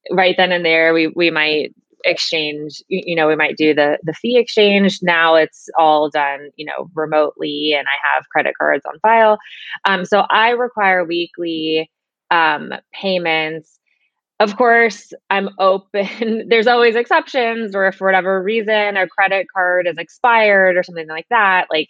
right 0.10 0.34
then 0.36 0.52
and 0.52 0.64
there. 0.64 0.94
We 0.94 1.08
we 1.08 1.30
might 1.30 1.74
exchange 2.04 2.82
you 2.88 3.16
know 3.16 3.26
we 3.26 3.34
might 3.36 3.56
do 3.56 3.74
the 3.74 3.98
the 4.04 4.12
fee 4.12 4.38
exchange 4.38 5.00
now 5.02 5.34
it's 5.34 5.68
all 5.76 6.08
done 6.08 6.50
you 6.54 6.64
know 6.64 6.88
remotely 6.94 7.74
and 7.76 7.88
i 7.88 8.14
have 8.14 8.28
credit 8.28 8.54
cards 8.56 8.84
on 8.86 8.98
file 9.00 9.38
um, 9.86 10.04
so 10.04 10.20
i 10.30 10.50
require 10.50 11.04
weekly 11.04 11.90
um, 12.30 12.72
payments 12.92 13.80
of 14.40 14.56
course 14.56 15.12
i'm 15.30 15.48
open. 15.58 16.46
There's 16.48 16.66
always 16.66 16.94
exceptions 16.94 17.74
or 17.74 17.86
if 17.86 17.96
for 17.96 18.06
whatever 18.06 18.42
reason 18.42 18.96
a 18.96 19.08
credit 19.08 19.46
card 19.54 19.86
is 19.86 19.98
expired 19.98 20.76
or 20.76 20.82
something 20.82 21.08
like 21.08 21.26
that 21.30 21.66
like 21.70 21.88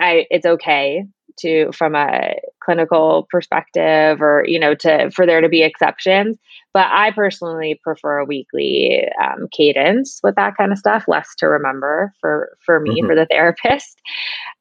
i 0.00 0.26
it's 0.30 0.46
okay 0.46 1.04
to 1.38 1.70
from 1.72 1.94
a 1.94 2.34
clinical 2.62 3.26
perspective 3.30 4.20
or 4.20 4.44
you 4.46 4.58
know 4.58 4.74
to 4.74 5.10
for 5.10 5.24
there 5.26 5.40
to 5.40 5.48
be 5.48 5.62
exceptions. 5.62 6.36
But 6.74 6.86
i 6.90 7.10
personally 7.12 7.80
prefer 7.82 8.18
a 8.18 8.24
weekly 8.24 9.08
um, 9.22 9.48
cadence 9.52 10.20
with 10.22 10.34
that 10.34 10.56
kind 10.56 10.72
of 10.72 10.78
stuff 10.78 11.04
less 11.08 11.34
to 11.38 11.48
remember 11.48 12.12
for 12.20 12.56
for 12.64 12.80
me 12.80 13.00
mm-hmm. 13.00 13.08
for 13.08 13.14
the 13.14 13.26
therapist. 13.30 14.00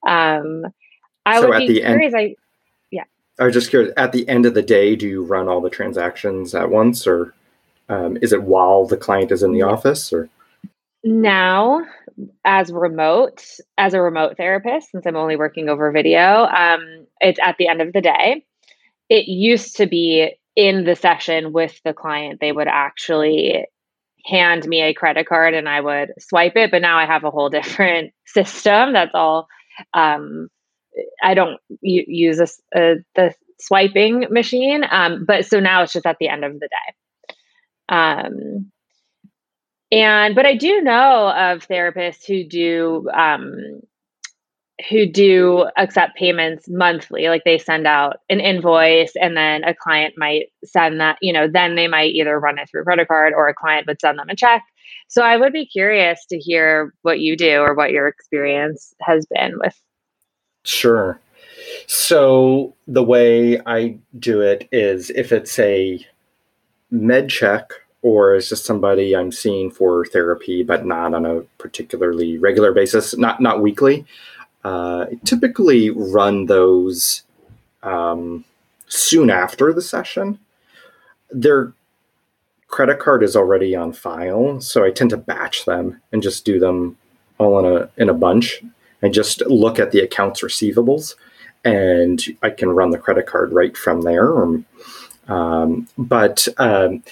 Um 0.07 0.63
i 1.25 1.41
so 1.41 1.50
would 1.50 1.57
be 1.60 1.79
curious 1.79 2.13
end, 2.13 2.22
i 2.31 2.36
i 3.39 3.46
was 3.46 3.53
just 3.53 3.70
curious 3.70 3.94
at 3.98 4.12
the 4.12 4.27
end 4.27 4.46
of 4.46 4.53
the 4.53 4.62
day 4.62 4.96
do 4.96 5.08
you 5.08 5.24
run 5.24 5.48
all 5.48 5.62
the 5.62 5.70
transactions 5.70 6.53
at 6.56 6.70
once 6.70 7.06
or 7.08 7.34
um, 7.89 8.17
is 8.22 8.34
it 8.34 8.44
while 8.44 8.86
the 8.86 8.98
client 8.98 9.32
is 9.32 9.44
in 9.44 9.53
the 9.53 9.62
office 9.62 10.12
or? 10.12 10.29
Now 11.03 11.86
as 12.44 12.72
remote 12.72 13.44
as 13.77 13.94
a 13.94 14.01
remote 14.01 14.38
therapist 14.38 14.91
since 14.91 15.06
i'm 15.06 15.15
only 15.15 15.36
working 15.36 15.70
over 15.70 15.91
video 15.91 16.46
um, 16.46 17.06
it's 17.22 17.39
at 17.41 17.56
the 17.58 17.67
end 17.67 17.82
of 17.82 17.94
the 17.94 18.01
day. 18.01 18.44
It 19.10 19.27
used 19.27 19.77
to 19.77 19.88
be 19.88 20.32
in 20.56 20.84
the 20.84 20.96
session 20.96 21.53
with 21.53 21.79
the 21.86 21.94
client 21.94 22.39
they 22.41 22.51
would 22.51 22.67
actually 22.67 23.65
hand 24.25 24.65
me 24.67 24.82
a 24.82 24.94
credit 24.94 25.27
card 25.27 25.53
and 25.53 25.70
i 25.70 25.79
would 25.79 26.12
swipe 26.20 26.56
it 26.56 26.72
but 26.72 26.82
now 26.82 26.98
i 26.98 27.06
have 27.06 27.24
a 27.24 27.32
whole 27.32 27.50
different 27.58 28.12
system 28.25 28.94
that's 28.94 29.12
all 29.13 29.48
um, 29.94 30.50
i 31.23 31.33
don't 31.33 31.59
use 31.81 32.39
a, 32.39 32.47
a, 32.77 32.95
the 33.15 33.33
swiping 33.59 34.25
machine 34.29 34.83
um, 34.89 35.25
but 35.25 35.45
so 35.45 35.59
now 35.59 35.81
it's 35.81 35.93
just 35.93 36.05
at 36.05 36.17
the 36.19 36.27
end 36.27 36.43
of 36.45 36.53
the 36.59 36.67
day 36.67 36.93
um, 37.89 38.71
and 39.91 40.35
but 40.35 40.45
I 40.45 40.55
do 40.55 40.81
know 40.81 41.29
of 41.29 41.67
therapists 41.67 42.25
who 42.27 42.43
do 42.43 43.09
um, 43.13 43.81
who 44.89 45.05
do 45.05 45.65
accept 45.77 46.17
payments 46.17 46.67
monthly. 46.67 47.29
Like 47.29 47.43
they 47.45 47.57
send 47.57 47.87
out 47.87 48.17
an 48.29 48.39
invoice, 48.39 49.13
and 49.15 49.37
then 49.37 49.63
a 49.63 49.73
client 49.73 50.15
might 50.17 50.47
send 50.65 50.99
that. 50.99 51.17
You 51.21 51.31
know, 51.31 51.47
then 51.47 51.75
they 51.75 51.87
might 51.87 52.13
either 52.13 52.37
run 52.37 52.59
it 52.59 52.69
through 52.69 52.83
credit 52.83 53.07
card, 53.07 53.33
or 53.33 53.47
a 53.47 53.53
client 53.53 53.87
would 53.87 54.01
send 54.01 54.19
them 54.19 54.29
a 54.29 54.35
check. 54.35 54.63
So 55.07 55.23
I 55.23 55.37
would 55.37 55.53
be 55.53 55.65
curious 55.65 56.25
to 56.27 56.37
hear 56.37 56.93
what 57.03 57.19
you 57.19 57.37
do 57.37 57.59
or 57.59 57.73
what 57.73 57.91
your 57.91 58.09
experience 58.09 58.93
has 59.01 59.25
been 59.33 59.53
with. 59.57 59.79
Sure. 60.67 61.19
So 61.86 62.75
the 62.88 63.03
way 63.03 63.59
I 63.65 63.97
do 64.19 64.41
it 64.41 64.67
is 64.71 65.09
if 65.12 65.31
it's 65.31 65.57
a 65.59 66.05
med 66.91 67.29
check 67.29 67.71
or 68.01 68.36
is 68.36 68.50
just 68.50 68.65
somebody 68.65 69.15
I'm 69.15 69.31
seeing 69.31 69.71
for 69.71 70.05
therapy, 70.05 70.63
but 70.63 70.86
not 70.86 71.13
on 71.13 71.25
a 71.25 71.41
particularly 71.57 72.38
regular 72.38 72.74
basis, 72.74 73.17
not 73.17 73.39
not 73.39 73.62
weekly. 73.62 74.05
Uh, 74.65 75.05
typically 75.24 75.89
run 75.89 76.47
those 76.47 77.24
um, 77.83 78.43
soon 78.88 79.29
after 79.29 79.71
the 79.71 79.81
session. 79.81 80.38
Their 81.31 81.71
credit 82.67 83.00
card 83.00 83.24
is 83.24 83.38
already 83.38 83.74
on 83.74 83.93
file, 83.93 84.59
so 84.59 84.83
I 84.83 84.91
tend 84.91 85.12
to 85.12 85.17
batch 85.17 85.63
them 85.63 86.01
and 86.12 86.21
just 86.21 86.43
do 86.43 86.59
them 86.59 86.97
all 87.38 87.57
in 87.59 87.65
a 87.65 87.89
in 87.95 88.09
a 88.09 88.13
bunch, 88.13 88.62
and 89.01 89.13
just 89.13 89.41
look 89.47 89.79
at 89.79 89.91
the 89.91 89.99
accounts 89.99 90.41
receivables, 90.41 91.15
and 91.63 92.23
I 92.43 92.49
can 92.49 92.69
run 92.69 92.91
the 92.91 92.97
credit 92.97 93.27
card 93.27 93.51
right 93.53 93.75
from 93.75 94.01
there. 94.01 94.33
Um, 95.27 95.87
but 95.97 96.47
um, 96.57 97.03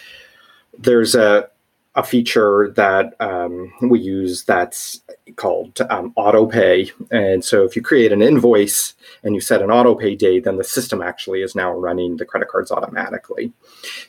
there's 0.78 1.16
a 1.16 1.50
a 1.96 2.04
feature 2.04 2.74
that 2.76 3.14
um, 3.22 3.72
we 3.82 4.00
use 4.00 4.44
that's 4.44 5.02
called 5.38 5.80
um, 5.90 6.12
auto 6.18 6.46
pay. 6.46 6.92
And 7.10 7.44
so 7.44 7.64
if 7.64 7.76
you 7.76 7.82
create 7.82 8.12
an 8.12 8.22
invoice 8.22 8.94
and 9.24 9.34
you 9.34 9.40
set 9.40 9.62
an 9.62 9.72
auto 9.72 9.96
pay 9.96 10.14
date, 10.14 10.44
then 10.44 10.58
the 10.58 10.64
system 10.64 11.02
actually 11.02 11.42
is 11.42 11.56
now 11.56 11.72
running 11.72 12.18
the 12.18 12.26
credit 12.26 12.50
cards 12.50 12.70
automatically. 12.70 13.54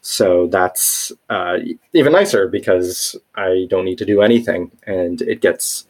So 0.02 0.48
that's 0.48 1.12
uh, 1.30 1.58
even 1.92 2.12
nicer 2.12 2.48
because 2.48 3.14
I 3.36 3.66
don't 3.70 3.84
need 3.84 3.98
to 3.98 4.04
do 4.04 4.20
anything 4.20 4.72
and 4.84 5.22
it 5.22 5.40
gets 5.40 5.86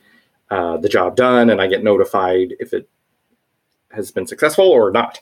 uh, 0.50 0.76
the 0.76 0.88
job 0.88 1.16
done 1.16 1.50
and 1.50 1.60
I 1.60 1.66
get 1.66 1.82
notified 1.82 2.54
if 2.60 2.72
it 2.72 2.88
has 3.92 4.10
been 4.10 4.26
successful 4.26 4.66
or 4.66 4.90
not 4.90 5.20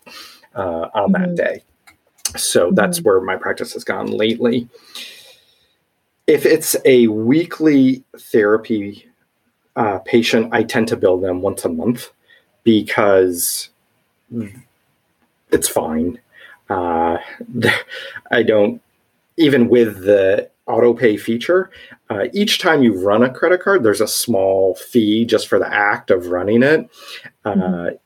uh, 0.54 0.88
on 0.94 1.12
mm-hmm. 1.12 1.22
that 1.22 1.34
day. 1.36 1.62
So 2.36 2.66
mm-hmm. 2.66 2.74
that's 2.74 3.02
where 3.02 3.20
my 3.20 3.36
practice 3.36 3.74
has 3.74 3.84
gone 3.84 4.06
lately 4.06 4.68
if 6.26 6.46
it's 6.46 6.74
a 6.84 7.06
weekly 7.08 8.02
therapy 8.18 9.06
uh, 9.76 9.98
patient, 10.00 10.48
I 10.52 10.62
tend 10.62 10.88
to 10.88 10.96
bill 10.96 11.18
them 11.18 11.42
once 11.42 11.64
a 11.64 11.68
month 11.68 12.10
because 12.62 13.68
it's 15.50 15.68
fine. 15.68 16.18
Uh, 16.70 17.18
I 18.30 18.42
don't, 18.42 18.80
even 19.36 19.68
with 19.68 20.04
the 20.04 20.48
auto 20.66 20.94
pay 20.94 21.16
feature, 21.16 21.70
uh, 22.10 22.24
each 22.32 22.58
time 22.58 22.82
you 22.82 22.98
run 22.98 23.22
a 23.22 23.32
credit 23.32 23.60
card, 23.60 23.82
there's 23.82 24.00
a 24.00 24.08
small 24.08 24.74
fee 24.76 25.24
just 25.24 25.48
for 25.48 25.58
the 25.58 25.72
act 25.72 26.10
of 26.10 26.28
running 26.28 26.62
it. 26.62 26.88
Uh, 27.44 27.54
mm-hmm. 27.54 27.96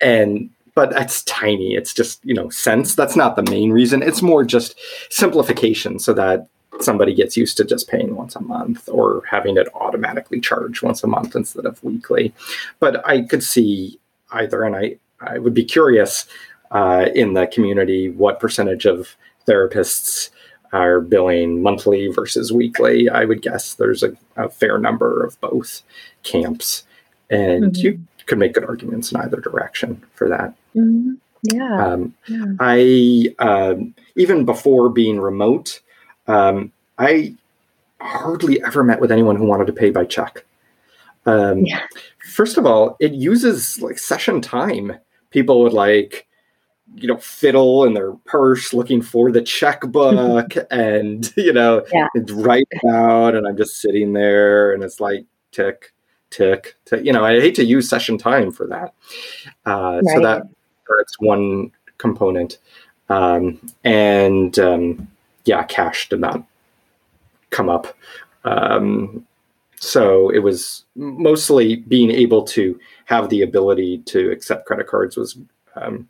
And 0.00 0.50
but 0.74 0.90
that's 0.90 1.24
tiny. 1.24 1.74
It's 1.74 1.92
just, 1.92 2.24
you 2.24 2.34
know, 2.34 2.50
cents. 2.50 2.94
That's 2.94 3.16
not 3.16 3.34
the 3.34 3.42
main 3.50 3.72
reason. 3.72 4.00
It's 4.00 4.22
more 4.22 4.44
just 4.44 4.78
simplification 5.10 5.98
so 5.98 6.12
that 6.14 6.46
somebody 6.80 7.14
gets 7.14 7.36
used 7.36 7.56
to 7.56 7.64
just 7.64 7.88
paying 7.88 8.14
once 8.14 8.36
a 8.36 8.40
month 8.40 8.88
or 8.88 9.24
having 9.28 9.56
it 9.56 9.66
automatically 9.74 10.40
charged 10.40 10.84
once 10.84 11.02
a 11.02 11.08
month 11.08 11.34
instead 11.34 11.66
of 11.66 11.82
weekly. 11.82 12.32
But 12.78 13.04
I 13.04 13.22
could 13.22 13.42
see 13.42 13.98
either, 14.30 14.62
and 14.62 14.76
I, 14.76 14.98
I 15.20 15.40
would 15.40 15.54
be 15.54 15.64
curious 15.64 16.28
uh, 16.70 17.06
in 17.12 17.34
the 17.34 17.48
community 17.48 18.10
what 18.10 18.38
percentage 18.38 18.86
of 18.86 19.16
therapists 19.48 20.30
are 20.72 21.00
billing 21.00 21.62
monthly 21.62 22.08
versus 22.08 22.52
weekly. 22.52 23.08
I 23.08 23.24
would 23.24 23.42
guess 23.42 23.74
there's 23.74 24.02
a, 24.02 24.16
a 24.36 24.48
fair 24.48 24.78
number 24.78 25.24
of 25.24 25.40
both 25.40 25.82
camps, 26.22 26.84
and 27.30 27.72
mm-hmm. 27.72 27.86
you 27.86 28.00
could 28.26 28.38
make 28.38 28.54
good 28.54 28.64
arguments 28.64 29.10
in 29.10 29.20
either 29.20 29.40
direction 29.40 30.02
for 30.14 30.28
that. 30.28 30.54
Mm-hmm. 30.76 31.14
Yeah. 31.44 31.86
Um, 31.86 32.14
yeah. 32.26 32.44
I 32.60 33.34
um, 33.38 33.94
even 34.16 34.44
before 34.44 34.88
being 34.90 35.20
remote, 35.20 35.80
um, 36.26 36.72
I 36.98 37.34
hardly 38.00 38.62
ever 38.62 38.84
met 38.84 39.00
with 39.00 39.10
anyone 39.10 39.36
who 39.36 39.46
wanted 39.46 39.66
to 39.66 39.72
pay 39.72 39.90
by 39.90 40.04
check. 40.04 40.44
Um, 41.26 41.64
yeah. 41.64 41.82
First 42.32 42.58
of 42.58 42.66
all, 42.66 42.96
it 43.00 43.12
uses 43.12 43.80
like 43.80 43.98
session 43.98 44.40
time. 44.40 44.96
People 45.30 45.62
would 45.62 45.72
like, 45.72 46.26
you 46.94 47.06
know, 47.06 47.16
fiddle 47.18 47.84
in 47.84 47.94
their 47.94 48.12
purse 48.24 48.72
looking 48.72 49.02
for 49.02 49.30
the 49.30 49.42
checkbook 49.42 50.54
and, 50.70 51.32
you 51.36 51.52
know, 51.52 51.84
yeah. 51.92 52.08
write 52.30 52.68
out. 52.88 53.34
And 53.34 53.46
I'm 53.46 53.56
just 53.56 53.80
sitting 53.80 54.12
there 54.12 54.72
and 54.72 54.82
it's 54.82 55.00
like 55.00 55.24
tick, 55.52 55.92
tick, 56.30 56.76
tick. 56.84 57.04
You 57.04 57.12
know, 57.12 57.24
I 57.24 57.40
hate 57.40 57.54
to 57.56 57.64
use 57.64 57.88
session 57.88 58.18
time 58.18 58.52
for 58.52 58.66
that. 58.66 58.94
Uh, 59.66 60.00
right. 60.02 60.14
So 60.14 60.22
that 60.22 60.42
that's 60.98 61.20
one 61.20 61.70
component. 61.98 62.58
Um, 63.08 63.60
and 63.84 64.58
um, 64.58 65.08
yeah, 65.44 65.62
cash 65.64 66.08
did 66.08 66.20
not 66.20 66.44
come 67.50 67.68
up. 67.68 67.94
Um, 68.44 69.26
so 69.80 70.30
it 70.30 70.40
was 70.40 70.84
mostly 70.96 71.76
being 71.76 72.10
able 72.10 72.42
to 72.42 72.78
have 73.04 73.28
the 73.28 73.42
ability 73.42 73.98
to 73.98 74.30
accept 74.30 74.66
credit 74.66 74.86
cards 74.86 75.16
was 75.16 75.38
um, 75.76 76.08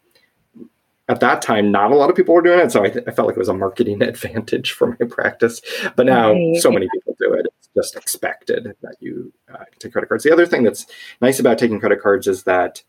at 1.09 1.21
that 1.21 1.43
time 1.43 1.71
not 1.71 1.91
a 1.91 1.97
lot 1.97 2.11
of 2.11 2.17
people 2.17 2.35
were 2.35 2.43
doing 2.43 2.61
it 2.61 2.73
so 2.73 2.85
I, 2.85 2.91
th- 2.91 3.05
I, 3.07 3.11
felt 3.11 3.29
like 3.29 3.37
it 3.37 3.41
was 3.41 3.49
a 3.49 3.55
marketing 3.55 4.03
advantage 4.03 4.73
for 4.73 4.97
my 4.99 5.07
practice 5.07 5.61
but 5.97 6.07
now 6.07 6.33
right. 6.33 6.57
so 6.57 6.71
many 6.71 6.89
people 6.93 7.17
do 7.19 7.33
it 7.35 7.47
it's 7.59 7.69
just 7.75 7.97
expected 7.97 8.75
that 8.83 8.97
you 9.01 9.33
uh, 9.53 9.65
take 9.79 9.93
credit 9.93 10.09
cards 10.09 10.25
the 10.25 10.33
other 10.33 10.47
thing 10.47 10.63
that's 10.63 10.87
nice 11.21 11.39
about 11.39 11.59
taking 11.59 11.81
credit 11.81 12.01
cards 12.01 12.27
is 12.27 12.45
that 12.45 12.83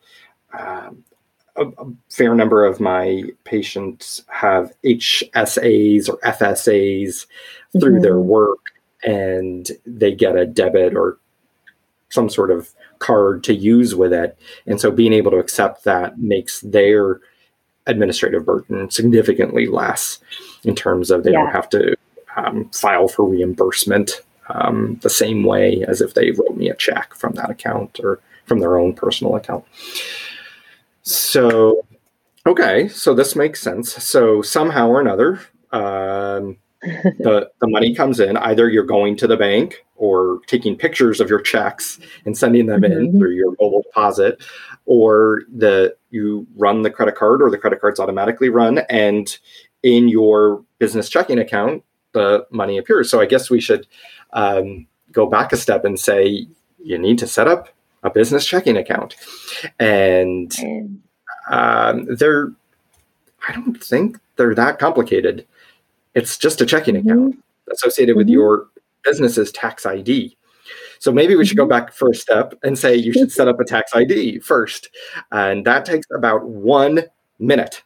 um, 0.58 1.04
a, 1.56 1.66
a, 1.66 1.86
fair 2.10 2.34
number 2.34 2.66
of 2.66 2.80
my 2.80 3.24
patients 3.44 4.24
have 4.28 4.74
hsas 4.84 6.10
or 6.10 6.18
fsas 6.18 7.26
through 7.80 7.94
mm-hmm. 7.94 8.02
their 8.02 8.20
work 8.20 8.60
and 9.04 9.72
they 9.86 10.14
get 10.14 10.36
a 10.36 10.46
debit 10.46 10.96
or 10.96 11.18
some 12.10 12.30
sort 12.30 12.52
of 12.52 12.74
card 13.00 13.44
to 13.46 13.54
use 13.54 13.96
with 13.96 14.14
it. 14.14 14.38
And 14.66 14.80
so 14.80 14.92
being 14.92 15.14
able 15.14 15.32
to 15.32 15.38
accept 15.38 15.84
that 15.84 16.20
makes 16.20 16.62
their 16.62 17.22
administrative 17.90 18.46
burden 18.46 18.90
significantly 18.90 19.66
less 19.66 20.20
in 20.64 20.76
terms 20.76 21.12
of 21.12 21.24
they 21.24 21.32
yeah. 21.32 21.40
don't 21.40 21.52
have 21.52 21.70
to 21.70 21.96
um, 22.36 22.70
file 22.70 23.08
for 23.08 23.26
reimbursement 23.26 24.22
um, 24.50 25.00
the 25.02 25.10
same 25.10 25.44
way 25.44 25.84
as 25.88 26.02
if 26.02 26.14
they 26.14 26.32
wrote 26.32 26.56
me 26.56 26.70
a 26.70 26.76
check 26.76 27.14
from 27.14 27.34
that 27.34 27.50
account 27.50 28.00
or 28.02 28.20
from 28.46 28.60
their 28.60 28.78
own 28.78 28.94
personal 28.94 29.36
account. 29.36 29.64
So, 31.04 31.86
okay, 32.46 32.88
so 32.88 33.14
this 33.14 33.36
makes 33.36 33.62
sense. 33.62 33.94
So 34.04 34.42
somehow 34.42 34.90
or 34.90 35.02
another, 35.02 35.40
um, 35.72 36.58
the 36.82 37.52
the 37.60 37.68
money 37.68 37.94
comes 37.94 38.20
in 38.22 38.38
either 38.38 38.70
you're 38.70 38.86
going 38.86 39.18
to 39.18 39.28
the 39.28 39.36
bank 39.36 39.86
or 40.00 40.40
taking 40.48 40.78
pictures 40.78 41.20
of 41.20 41.30
your 41.30 41.42
checks 41.42 42.00
and 42.26 42.38
sending 42.38 42.66
them 42.66 42.82
mm-hmm. 42.82 42.94
in 42.94 43.20
through 43.20 43.32
your 43.32 43.52
mobile 43.60 43.84
deposit 43.84 44.42
or 44.86 45.44
the 45.54 45.96
you 46.10 46.48
run 46.56 46.82
the 46.82 46.90
credit 46.90 47.16
card 47.16 47.42
or 47.42 47.52
the 47.52 47.58
credit 47.58 47.80
cards 47.80 48.00
automatically 48.00 48.50
run 48.50 48.80
and 48.90 49.38
in 49.84 50.08
your 50.08 50.64
business 50.80 51.10
checking 51.10 51.38
account 51.38 51.84
the 52.14 52.46
money 52.50 52.78
appears 52.78 53.10
so 53.10 53.20
i 53.20 53.26
guess 53.26 53.50
we 53.50 53.60
should 53.62 53.86
um, 54.34 54.88
go 55.12 55.26
back 55.26 55.52
a 55.52 55.58
step 55.58 55.84
and 55.84 56.00
say 56.00 56.48
you 56.82 56.98
need 56.98 57.20
to 57.20 57.28
set 57.28 57.48
up 57.48 57.70
a 58.04 58.10
business 58.10 58.46
checking 58.46 58.78
account 58.78 59.16
and 59.80 60.56
um, 61.52 62.08
they're 62.16 62.52
i 63.48 63.54
don't 63.54 63.84
think 63.84 64.18
they're 64.38 64.56
that 64.56 64.80
complicated 64.80 65.46
it's 66.16 66.38
just 66.38 66.62
a 66.62 66.66
checking 66.66 66.96
mm-hmm. 66.96 67.10
account 67.10 67.44
associated 67.72 68.16
with 68.16 68.28
mm-hmm. 68.28 68.34
your 68.34 68.68
business's 69.04 69.52
tax 69.52 69.86
ID. 69.86 70.36
So 71.00 71.12
maybe 71.12 71.36
we 71.36 71.46
should 71.46 71.58
go 71.58 71.64
mm-hmm. 71.64 71.70
back 71.70 71.94
first 71.94 72.22
step 72.22 72.54
and 72.64 72.78
say 72.78 72.96
you 72.96 73.14
should 73.14 73.32
set 73.32 73.48
up 73.48 73.60
a 73.60 73.66
tax 73.66 73.92
ID 73.96 74.40
first. 74.40 74.90
And 75.32 75.66
that 75.66 75.86
takes 75.86 76.08
about 76.14 76.48
one 76.48 77.04
minute. 77.40 77.84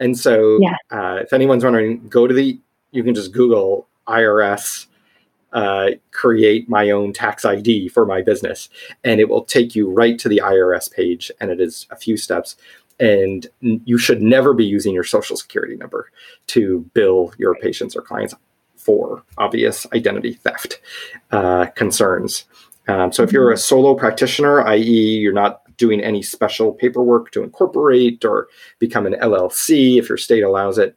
And 0.00 0.18
so 0.18 0.58
yeah. 0.60 0.76
uh, 0.90 1.20
if 1.22 1.32
anyone's 1.32 1.64
wondering, 1.64 2.08
go 2.08 2.26
to 2.26 2.34
the, 2.34 2.58
you 2.92 3.04
can 3.04 3.14
just 3.14 3.32
Google 3.32 3.86
IRS 4.08 4.86
uh, 5.52 5.90
create 6.10 6.68
my 6.68 6.90
own 6.90 7.12
tax 7.12 7.44
ID 7.44 7.88
for 7.88 8.06
my 8.06 8.22
business. 8.22 8.68
And 9.04 9.20
it 9.20 9.28
will 9.28 9.44
take 9.44 9.74
you 9.74 9.90
right 9.90 10.18
to 10.18 10.28
the 10.28 10.40
IRS 10.42 10.90
page. 10.90 11.30
And 11.40 11.50
it 11.50 11.60
is 11.60 11.86
a 11.90 11.96
few 11.96 12.16
steps 12.16 12.56
and 13.00 13.48
you 13.60 13.98
should 13.98 14.22
never 14.22 14.54
be 14.54 14.64
using 14.64 14.94
your 14.94 15.04
social 15.04 15.36
security 15.36 15.76
number 15.76 16.10
to 16.46 16.88
bill 16.94 17.32
your 17.38 17.54
patients 17.56 17.96
or 17.96 18.02
clients 18.02 18.34
for 18.84 19.24
obvious 19.38 19.86
identity 19.94 20.34
theft 20.34 20.80
uh, 21.30 21.66
concerns. 21.74 22.44
Um, 22.86 23.12
so 23.12 23.22
if 23.22 23.32
you're 23.32 23.50
a 23.50 23.56
solo 23.56 23.94
practitioner, 23.94 24.60
i.e., 24.66 25.18
you're 25.18 25.32
not 25.32 25.62
doing 25.76 26.00
any 26.00 26.22
special 26.22 26.72
paperwork 26.72 27.30
to 27.32 27.42
incorporate 27.42 28.24
or 28.24 28.48
become 28.78 29.06
an 29.06 29.14
LLC, 29.14 29.98
if 29.98 30.08
your 30.08 30.18
state 30.18 30.42
allows 30.42 30.78
it, 30.78 30.96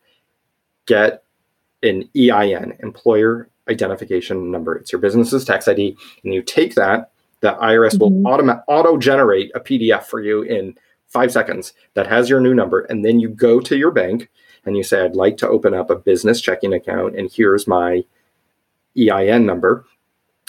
get 0.86 1.24
an 1.82 2.10
EIN, 2.16 2.78
employer 2.82 3.50
identification 3.70 4.52
number. 4.52 4.76
It's 4.76 4.92
your 4.92 5.02
business's 5.02 5.46
tax 5.46 5.68
ID, 5.68 5.98
and 6.24 6.34
you 6.34 6.42
take 6.42 6.76
that. 6.76 7.12
The 7.40 7.54
IRS 7.54 7.98
mm-hmm. 7.98 8.24
will 8.24 8.28
auto 8.28 8.64
auto 8.68 8.98
generate 8.98 9.52
a 9.56 9.60
PDF 9.60 10.04
for 10.04 10.20
you 10.20 10.42
in 10.42 10.76
five 11.08 11.32
seconds 11.32 11.74
that 11.94 12.08
has 12.08 12.30
your 12.30 12.42
new 12.42 12.54
number. 12.54 12.82
And 12.82 13.06
then 13.06 13.20
you 13.20 13.30
go 13.30 13.60
to 13.62 13.78
your 13.78 13.92
bank 13.92 14.30
and 14.68 14.78
you 14.78 14.84
say, 14.84 15.04
I'd 15.04 15.16
like 15.16 15.38
to 15.38 15.48
open 15.48 15.74
up 15.74 15.90
a 15.90 15.96
business 15.96 16.42
checking 16.42 16.74
account, 16.74 17.18
and 17.18 17.32
here's 17.32 17.68
my 17.68 18.04
EIN 18.98 19.46
number. 19.46 19.86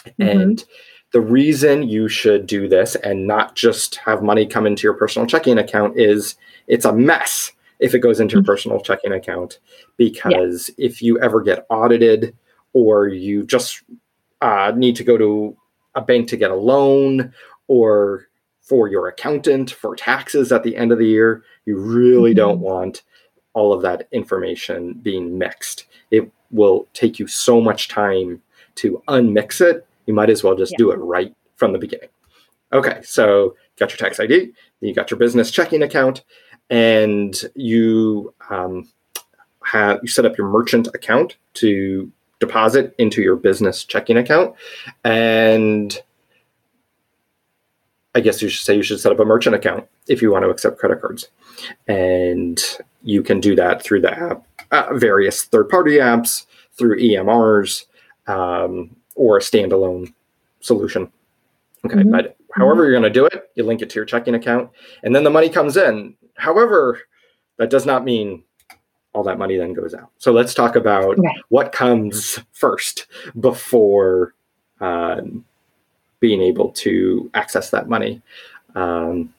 Mm-hmm. 0.07 0.23
And 0.23 0.65
the 1.13 1.21
reason 1.21 1.89
you 1.89 2.09
should 2.09 2.47
do 2.47 2.69
this 2.69 2.95
and 2.97 3.27
not 3.27 3.55
just 3.55 3.97
have 3.97 4.23
money 4.23 4.47
come 4.47 4.67
into 4.67 4.83
your 4.83 4.95
personal 4.95 5.27
checking 5.27 5.59
account 5.59 5.99
is 5.99 6.37
it's 6.67 6.85
a 6.85 6.93
mess 6.93 7.53
if 7.79 7.95
it 7.95 8.01
goes 8.01 8.21
into 8.21 8.37
mm-hmm. 8.37 8.45
your 8.45 8.55
personal 8.55 8.81
checking 8.81 9.13
account 9.13 9.59
because 9.97 10.71
yeah. 10.77 10.87
if 10.87 11.01
you 11.01 11.19
ever 11.21 11.41
get 11.41 11.67
audited 11.71 12.37
or 12.73 13.09
you 13.09 13.45
just 13.45 13.83
uh, 14.43 14.73
need 14.77 14.97
to 14.97 15.05
go 15.05 15.17
to 15.17 15.57
a 15.95 16.03
bank 16.03 16.29
to 16.29 16.37
get 16.37 16.51
a 16.51 16.57
loan 16.57 17.33
or 17.67 18.29
for 18.61 18.89
your 18.89 19.09
accountant 19.09 19.71
for 19.71 19.97
taxes 19.97 20.53
at 20.53 20.63
the 20.63 20.77
end 20.77 20.93
of 20.93 20.99
the 20.99 21.07
year. 21.07 21.43
You 21.65 21.79
really 21.79 22.33
mm-hmm. 22.33 22.37
don't 22.37 22.61
want 22.61 23.03
all 23.55 23.73
of 23.73 23.83
that 23.83 24.09
information 24.13 24.95
being 24.95 25.39
mixed. 25.39 25.87
It 26.11 26.31
will 26.51 26.87
take 26.95 27.19
you 27.19 27.27
so 27.27 27.61
much 27.61 27.89
time 27.89 28.43
to 28.77 29.03
unmix 29.09 29.61
it. 29.61 29.87
You 30.07 30.15
might 30.15 30.31
as 30.31 30.43
well 30.43 30.55
just 30.55 30.73
yeah. 30.73 30.79
do 30.79 30.91
it 30.91 30.97
right 30.97 31.35
from 31.57 31.73
the 31.73 31.79
beginning. 31.79 32.09
Okay, 32.73 33.01
so 33.03 33.45
you 33.45 33.79
got 33.79 33.91
your 33.91 33.99
tax 33.99 34.21
ID, 34.21 34.53
you 34.81 34.95
got 34.95 35.11
your 35.11 35.19
business 35.19 35.51
checking 35.51 35.83
account, 35.83 36.23
and 36.71 37.35
you 37.55 38.35
um, 38.51 38.89
have 39.65 40.01
you 40.03 40.09
set 40.09 40.27
up 40.27 40.37
your 40.37 40.49
merchant 40.49 40.87
account 40.89 41.37
to 41.55 42.11
deposit 42.41 42.95
into 42.99 43.23
your 43.23 43.37
business 43.37 43.85
checking 43.85 44.19
account, 44.19 44.55
and 45.03 46.03
I 48.15 48.21
guess 48.21 48.43
you 48.43 48.49
should 48.49 48.67
say 48.67 48.77
you 48.77 48.83
should 48.83 49.01
set 49.01 49.13
up 49.13 49.21
a 49.21 49.25
merchant 49.25 49.55
account 49.55 49.87
if 50.07 50.21
you 50.21 50.31
want 50.31 50.45
to 50.45 50.51
accept 50.51 50.79
credit 50.79 51.01
cards. 51.01 51.29
And 51.87 52.63
you 53.03 53.23
can 53.23 53.41
do 53.41 53.55
that 53.57 53.83
through 53.83 54.01
the 54.01 54.13
app, 54.13 54.45
uh, 54.71 54.95
various 54.95 55.45
third 55.45 55.69
party 55.69 55.97
apps, 55.97 56.47
through 56.73 56.99
EMRs, 56.99 57.85
um, 58.27 58.95
or 59.15 59.37
a 59.37 59.41
standalone 59.41 60.13
solution. 60.61 61.11
Okay, 61.85 61.97
mm-hmm. 61.97 62.11
but 62.11 62.37
however 62.55 62.83
you're 62.83 62.93
going 62.93 63.03
to 63.03 63.11
do 63.11 63.27
it, 63.27 63.51
you 63.55 63.65
link 63.65 63.83
it 63.83 63.91
to 63.91 63.97
your 63.97 64.05
checking 64.05 64.35
account, 64.35 64.71
and 65.03 65.15
then 65.15 65.25
the 65.25 65.31
money 65.31 65.49
comes 65.49 65.77
in. 65.77 66.15
However, 66.37 67.01
that 67.57 67.71
does 67.71 67.87
not 67.87 68.05
mean 68.05 68.43
all 69.13 69.23
that 69.25 69.39
money 69.39 69.57
then 69.57 69.73
goes 69.73 69.95
out. 69.95 70.11
So 70.19 70.33
let's 70.33 70.55
talk 70.55 70.77
about 70.77 71.19
right. 71.19 71.37
what 71.49 71.73
comes 71.73 72.39
first 72.53 73.07
before 73.41 74.35
um, 74.81 75.45
being 76.21 76.41
able 76.41 76.71
to 76.73 77.31
access 77.35 77.71
that 77.71 77.89
money. 77.89 78.23
Um, 78.75 79.33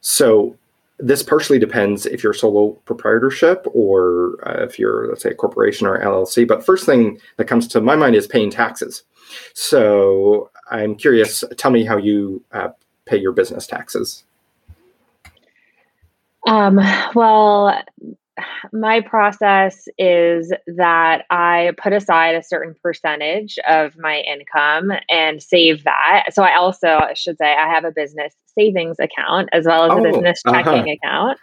so 0.00 0.56
this 0.98 1.22
partially 1.22 1.58
depends 1.58 2.06
if 2.06 2.22
you're 2.22 2.32
solo 2.32 2.70
proprietorship 2.84 3.66
or 3.72 4.38
uh, 4.48 4.64
if 4.64 4.78
you're 4.78 5.08
let's 5.08 5.22
say 5.22 5.30
a 5.30 5.34
corporation 5.34 5.86
or 5.86 6.00
LLC. 6.00 6.46
But 6.46 6.64
first 6.64 6.86
thing 6.86 7.20
that 7.36 7.46
comes 7.46 7.68
to 7.68 7.80
my 7.80 7.96
mind 7.96 8.16
is 8.16 8.26
paying 8.26 8.50
taxes. 8.50 9.02
So 9.54 10.50
I'm 10.70 10.94
curious. 10.94 11.44
Tell 11.56 11.70
me 11.70 11.84
how 11.84 11.96
you 11.96 12.42
uh, 12.52 12.68
pay 13.04 13.18
your 13.18 13.32
business 13.32 13.66
taxes. 13.66 14.24
Um, 16.46 16.80
well, 17.14 17.82
my 18.72 19.00
process 19.00 19.88
is 19.98 20.52
that 20.66 21.24
I 21.30 21.72
put 21.78 21.92
aside 21.92 22.34
a 22.34 22.42
certain 22.42 22.74
percentage 22.82 23.58
of 23.68 23.96
my 23.98 24.18
income 24.18 24.92
and 25.08 25.42
save 25.42 25.84
that. 25.84 26.26
So 26.32 26.42
I 26.42 26.56
also 26.56 26.88
I 26.88 27.14
should 27.14 27.38
say 27.38 27.52
I 27.54 27.68
have 27.72 27.84
a 27.84 27.92
business 27.92 28.34
savings 28.58 28.98
account 28.98 29.48
as 29.52 29.66
well 29.66 29.84
as 29.84 29.92
oh, 29.92 29.98
a 29.98 30.12
business 30.12 30.42
uh-huh. 30.44 30.62
checking 30.62 30.82
uh-huh. 30.82 30.96
account. 31.02 31.38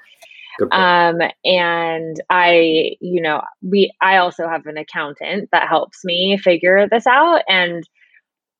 Um, 0.72 1.20
and 1.44 2.16
I, 2.30 2.96
you 3.02 3.22
know, 3.22 3.42
we 3.62 3.92
I 4.02 4.18
also 4.18 4.48
have 4.48 4.68
an 4.68 4.78
accountant 4.78 5.50
that 5.52 5.68
helps 5.68 6.06
me 6.06 6.38
figure 6.38 6.88
this 6.88 7.08
out. 7.08 7.42
And 7.48 7.84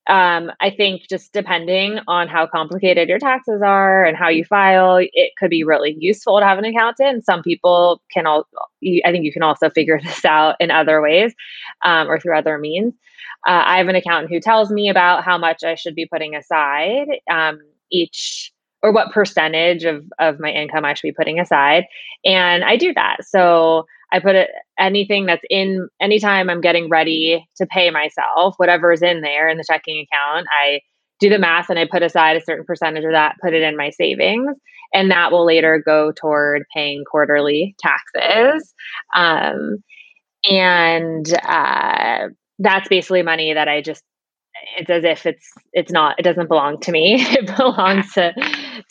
um, 0.06 0.52
I 0.60 0.70
think 0.70 1.02
just 1.08 1.32
depending 1.32 1.98
on 2.06 2.28
how 2.28 2.46
complicated 2.46 3.08
your 3.08 3.18
taxes 3.18 3.62
are 3.64 4.04
and 4.04 4.16
how 4.16 4.28
you 4.28 4.44
file, 4.44 4.98
it 5.00 5.32
could 5.38 5.50
be 5.50 5.64
really 5.64 5.96
useful 5.98 6.38
to 6.38 6.44
have 6.44 6.58
an 6.58 6.64
accountant. 6.64 7.24
Some 7.24 7.42
people 7.42 8.02
can 8.12 8.26
all, 8.26 8.46
I 8.82 9.10
think 9.10 9.24
you 9.24 9.32
can 9.32 9.42
also 9.42 9.70
figure 9.70 9.98
this 10.04 10.24
out 10.24 10.56
in 10.60 10.70
other 10.70 11.00
ways 11.00 11.34
um, 11.84 12.08
or 12.08 12.20
through 12.20 12.36
other 12.36 12.58
means. 12.58 12.92
Uh, 13.46 13.62
I 13.64 13.78
have 13.78 13.88
an 13.88 13.96
accountant 13.96 14.30
who 14.30 14.40
tells 14.40 14.70
me 14.70 14.88
about 14.88 15.24
how 15.24 15.38
much 15.38 15.64
I 15.64 15.74
should 15.74 15.94
be 15.94 16.06
putting 16.06 16.34
aside 16.34 17.06
um, 17.30 17.58
each 17.90 18.52
or 18.82 18.92
what 18.92 19.12
percentage 19.12 19.84
of, 19.84 20.04
of 20.18 20.38
my 20.38 20.50
income 20.50 20.84
I 20.84 20.92
should 20.92 21.08
be 21.08 21.12
putting 21.12 21.40
aside. 21.40 21.84
And 22.24 22.62
I 22.64 22.76
do 22.76 22.92
that. 22.92 23.18
So 23.22 23.86
I 24.14 24.20
put 24.20 24.36
it 24.36 24.50
anything 24.78 25.26
that's 25.26 25.42
in 25.50 25.88
anytime 26.00 26.48
I'm 26.48 26.60
getting 26.60 26.88
ready 26.88 27.44
to 27.56 27.66
pay 27.66 27.90
myself, 27.90 28.54
whatever 28.58 28.92
is 28.92 29.02
in 29.02 29.22
there 29.22 29.48
in 29.48 29.58
the 29.58 29.64
checking 29.66 30.06
account, 30.06 30.46
I 30.56 30.82
do 31.18 31.28
the 31.28 31.38
math 31.38 31.68
and 31.68 31.80
I 31.80 31.86
put 31.90 32.04
aside 32.04 32.36
a 32.36 32.44
certain 32.44 32.64
percentage 32.64 33.04
of 33.04 33.10
that, 33.10 33.34
put 33.42 33.54
it 33.54 33.62
in 33.62 33.76
my 33.76 33.90
savings, 33.90 34.56
and 34.92 35.10
that 35.10 35.32
will 35.32 35.44
later 35.44 35.82
go 35.84 36.12
toward 36.12 36.62
paying 36.72 37.04
quarterly 37.10 37.74
taxes. 37.80 38.72
Um, 39.16 39.82
and 40.48 41.26
uh, 41.42 42.28
that's 42.60 42.88
basically 42.88 43.22
money 43.22 43.52
that 43.52 43.66
I 43.66 43.80
just 43.80 44.04
it's 44.78 44.90
as 44.90 45.02
if 45.02 45.26
it's 45.26 45.50
it's 45.72 45.90
not 45.90 46.18
it 46.18 46.22
doesn't 46.22 46.48
belong 46.48 46.78
to 46.80 46.92
me 46.92 47.16
it 47.18 47.56
belongs 47.56 48.12
to 48.12 48.32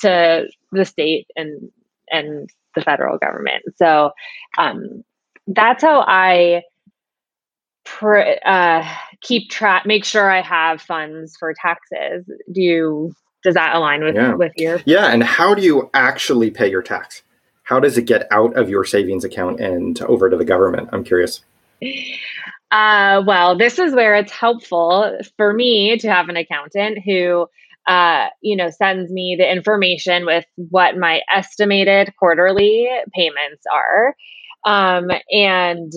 to 0.02 0.46
the 0.74 0.86
state 0.86 1.28
and 1.38 1.70
and 2.10 2.50
the 2.76 2.82
federal 2.82 3.18
government 3.18 3.64
so 3.78 4.12
um 4.58 5.04
that's 5.48 5.84
how 5.84 6.02
i 6.08 6.62
pr- 7.86 8.40
uh, 8.46 8.88
keep 9.22 9.50
track 9.50 9.86
make 9.86 10.06
sure 10.06 10.30
i 10.30 10.42
have 10.42 10.82
funds 10.82 11.36
for 11.40 11.54
taxes. 11.54 12.26
Do 12.52 12.62
you 12.62 13.14
does 13.44 13.56
that 13.56 13.76
align 13.76 14.04
with 14.04 14.16
yeah. 14.16 14.34
with 14.34 14.54
your 14.58 14.80
yeah 14.86 15.08
and 15.08 15.24
how 15.24 15.54
do 15.54 15.62
you 15.62 15.90
actually 15.94 16.50
pay 16.50 16.70
your 16.70 16.82
tax? 16.82 17.24
How 17.64 17.80
does 17.80 17.98
it 17.98 18.04
get 18.04 18.28
out 18.32 18.56
of 18.58 18.70
your 18.70 18.84
savings 18.84 19.24
account 19.24 19.60
and 19.60 20.02
over 20.04 20.30
to 20.30 20.36
the 20.36 20.46
government? 20.46 20.90
I'm 20.92 21.04
curious. 21.04 21.42
Uh, 22.72 23.22
well, 23.28 23.56
this 23.56 23.78
is 23.78 23.94
where 23.94 24.16
it's 24.16 24.32
helpful 24.32 25.18
for 25.38 25.54
me 25.54 25.96
to 25.98 26.12
have 26.12 26.28
an 26.28 26.36
accountant 26.36 26.98
who, 27.06 27.46
uh, 27.88 28.28
you 28.42 28.56
know, 28.56 28.72
sends 28.72 29.12
me 29.12 29.36
the 29.38 29.50
information 29.50 30.26
with 30.26 30.44
what 30.56 30.98
my 30.98 31.22
estimated 31.32 32.12
quarterly 32.18 32.90
payments 33.14 33.64
are, 33.72 34.16
um, 34.66 35.10
and 35.32 35.92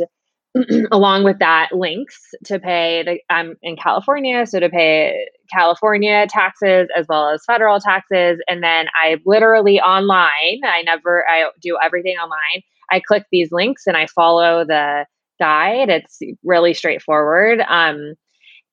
along 0.92 1.24
with 1.24 1.38
that, 1.38 1.68
links 1.72 2.18
to 2.44 2.58
pay 2.58 3.02
the. 3.04 3.20
I'm 3.34 3.56
in 3.62 3.76
California, 3.76 4.46
so 4.46 4.60
to 4.60 4.68
pay 4.68 5.28
California 5.52 6.26
taxes 6.28 6.88
as 6.96 7.06
well 7.08 7.28
as 7.28 7.44
federal 7.46 7.80
taxes, 7.80 8.38
and 8.48 8.62
then 8.62 8.86
I 8.94 9.18
literally 9.26 9.80
online. 9.80 10.60
I 10.64 10.82
never. 10.84 11.24
I 11.28 11.50
do 11.60 11.78
everything 11.82 12.16
online. 12.16 12.62
I 12.90 13.00
click 13.00 13.24
these 13.32 13.50
links 13.50 13.82
and 13.86 13.96
I 13.96 14.06
follow 14.06 14.64
the 14.64 15.06
guide. 15.38 15.88
It's 15.88 16.20
really 16.44 16.72
straightforward. 16.74 17.60
Um, 17.68 18.14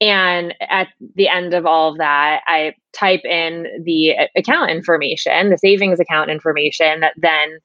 and 0.02 0.54
at 0.70 0.90
the 1.16 1.30
end 1.30 1.54
of 1.54 1.66
all 1.66 1.92
of 1.92 1.98
that, 1.98 2.42
I 2.46 2.74
type 2.94 3.22
in 3.24 3.68
the 3.86 4.14
account 4.36 4.72
information, 4.72 5.50
the 5.50 5.58
savings 5.58 6.00
account 6.00 6.30
information 6.30 7.00
that 7.00 7.14
then, 7.18 7.60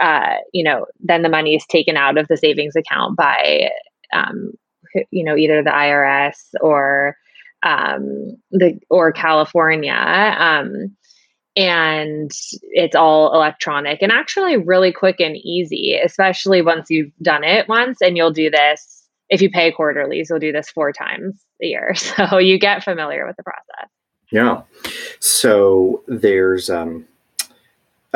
uh, 0.00 0.36
you 0.52 0.64
know, 0.64 0.86
then 1.00 1.22
the 1.22 1.28
money 1.28 1.54
is 1.54 1.64
taken 1.66 1.96
out 1.96 2.18
of 2.18 2.28
the 2.28 2.36
savings 2.36 2.76
account 2.76 3.16
by, 3.16 3.70
um, 4.12 4.52
you 5.10 5.24
know, 5.24 5.36
either 5.36 5.62
the 5.62 5.70
IRS 5.70 6.36
or 6.60 7.16
um, 7.62 8.36
the 8.50 8.78
or 8.90 9.12
California. 9.12 9.92
Um, 9.92 10.96
and 11.56 12.30
it's 12.62 12.94
all 12.94 13.34
electronic 13.34 14.02
and 14.02 14.12
actually 14.12 14.58
really 14.58 14.92
quick 14.92 15.20
and 15.20 15.36
easy, 15.36 15.98
especially 16.02 16.60
once 16.60 16.90
you've 16.90 17.12
done 17.22 17.44
it 17.44 17.66
once 17.66 18.02
and 18.02 18.16
you'll 18.16 18.32
do 18.32 18.50
this. 18.50 19.08
If 19.28 19.40
you 19.40 19.50
pay 19.50 19.72
quarterlies, 19.72 20.28
you'll 20.28 20.38
do 20.38 20.52
this 20.52 20.70
four 20.70 20.92
times 20.92 21.42
a 21.62 21.66
year. 21.66 21.94
So 21.94 22.38
you 22.38 22.58
get 22.58 22.84
familiar 22.84 23.26
with 23.26 23.36
the 23.36 23.42
process. 23.42 23.90
Yeah. 24.30 24.62
So 25.20 26.02
there's 26.06 26.68
um, 26.68 27.06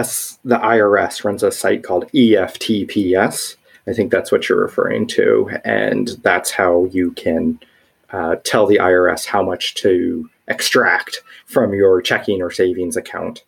a, 0.01 0.49
the 0.49 0.59
IRS 0.59 1.25
runs 1.25 1.43
a 1.43 1.51
site 1.51 1.83
called 1.83 2.11
EFTPS. 2.13 3.57
I 3.87 3.93
think 3.93 4.11
that's 4.11 4.31
what 4.31 4.49
you're 4.49 4.61
referring 4.61 5.07
to. 5.09 5.51
And 5.65 6.09
that's 6.23 6.51
how 6.51 6.87
you 6.87 7.13
can 7.13 7.59
uh, 8.13 8.37
tell 8.45 8.67
the 8.67 8.79
IRS 8.79 9.27
how 9.27 9.43
much 9.43 9.75
to 9.77 10.29
extract 10.49 11.23
from 11.47 11.75
your 11.75 12.03
checking 12.03 12.43
or 12.43 12.51
savings 12.51 12.97
account. 12.97 13.45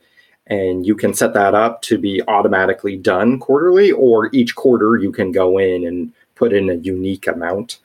And 0.47 0.87
you 0.87 0.95
can 0.95 1.15
set 1.15 1.35
that 1.35 1.55
up 1.55 1.83
to 1.83 1.99
be 1.99 2.23
automatically 2.29 2.97
done 2.97 3.39
quarterly, 3.39 3.93
or 3.93 4.29
each 4.33 4.55
quarter 4.55 4.97
you 4.97 5.13
can 5.13 5.33
go 5.33 5.59
in 5.59 5.87
and 5.87 6.13
put 6.35 6.53
in 6.53 6.69
a 6.69 6.75
unique 6.75 7.27
amount. 7.27 7.79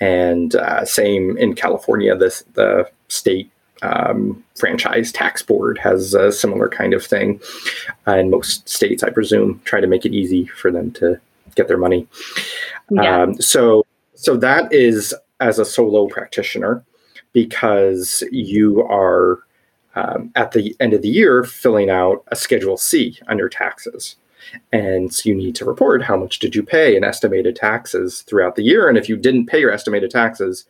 And 0.00 0.54
uh, 0.54 0.84
same 0.84 1.36
in 1.38 1.54
California, 1.54 2.16
this 2.16 2.44
the 2.54 2.90
state 3.08 3.50
um, 3.82 4.42
franchise 4.56 5.12
tax 5.12 5.42
board 5.42 5.78
has 5.78 6.14
a 6.14 6.32
similar 6.32 6.68
kind 6.68 6.94
of 6.94 7.04
thing. 7.04 7.40
and 8.06 8.30
most 8.30 8.68
states, 8.68 9.02
I 9.02 9.10
presume, 9.10 9.60
try 9.64 9.80
to 9.80 9.86
make 9.86 10.04
it 10.04 10.14
easy 10.14 10.46
for 10.46 10.70
them 10.70 10.90
to 10.92 11.20
get 11.54 11.68
their 11.68 11.78
money. 11.78 12.06
Yeah. 12.90 13.22
Um, 13.22 13.40
so, 13.40 13.84
so 14.14 14.36
that 14.36 14.72
is 14.72 15.14
as 15.40 15.58
a 15.58 15.64
solo 15.64 16.06
practitioner 16.08 16.84
because 17.32 18.24
you 18.32 18.82
are 18.82 19.38
um, 19.94 20.30
at 20.36 20.52
the 20.52 20.76
end 20.80 20.94
of 20.94 21.02
the 21.02 21.08
year 21.08 21.44
filling 21.44 21.90
out 21.90 22.24
a 22.28 22.36
Schedule 22.36 22.76
C 22.76 23.18
on 23.28 23.38
your 23.38 23.48
taxes. 23.48 24.16
And 24.72 25.12
so 25.12 25.28
you 25.28 25.34
need 25.34 25.54
to 25.56 25.64
report 25.64 26.02
how 26.02 26.16
much 26.16 26.38
did 26.38 26.54
you 26.54 26.62
pay 26.62 26.96
in 26.96 27.04
estimated 27.04 27.56
taxes 27.56 28.22
throughout 28.22 28.56
the 28.56 28.62
year. 28.62 28.88
And 28.88 28.96
if 28.96 29.08
you 29.08 29.16
didn't 29.16 29.46
pay 29.46 29.60
your 29.60 29.72
estimated 29.72 30.10
taxes, 30.10 30.64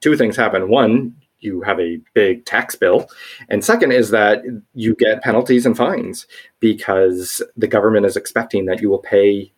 two 0.00 0.16
things 0.16 0.36
happen. 0.36 0.68
One, 0.68 1.14
you 1.40 1.60
have 1.62 1.78
a 1.78 2.00
big 2.14 2.44
tax 2.44 2.74
bill. 2.74 3.08
And 3.48 3.64
second 3.64 3.92
is 3.92 4.10
that 4.10 4.42
you 4.74 4.94
get 4.94 5.22
penalties 5.22 5.66
and 5.66 5.76
fines 5.76 6.26
because 6.60 7.42
the 7.56 7.68
government 7.68 8.06
is 8.06 8.16
expecting 8.16 8.66
that 8.66 8.80
you 8.80 8.88
will 8.88 8.98
pay 8.98 9.52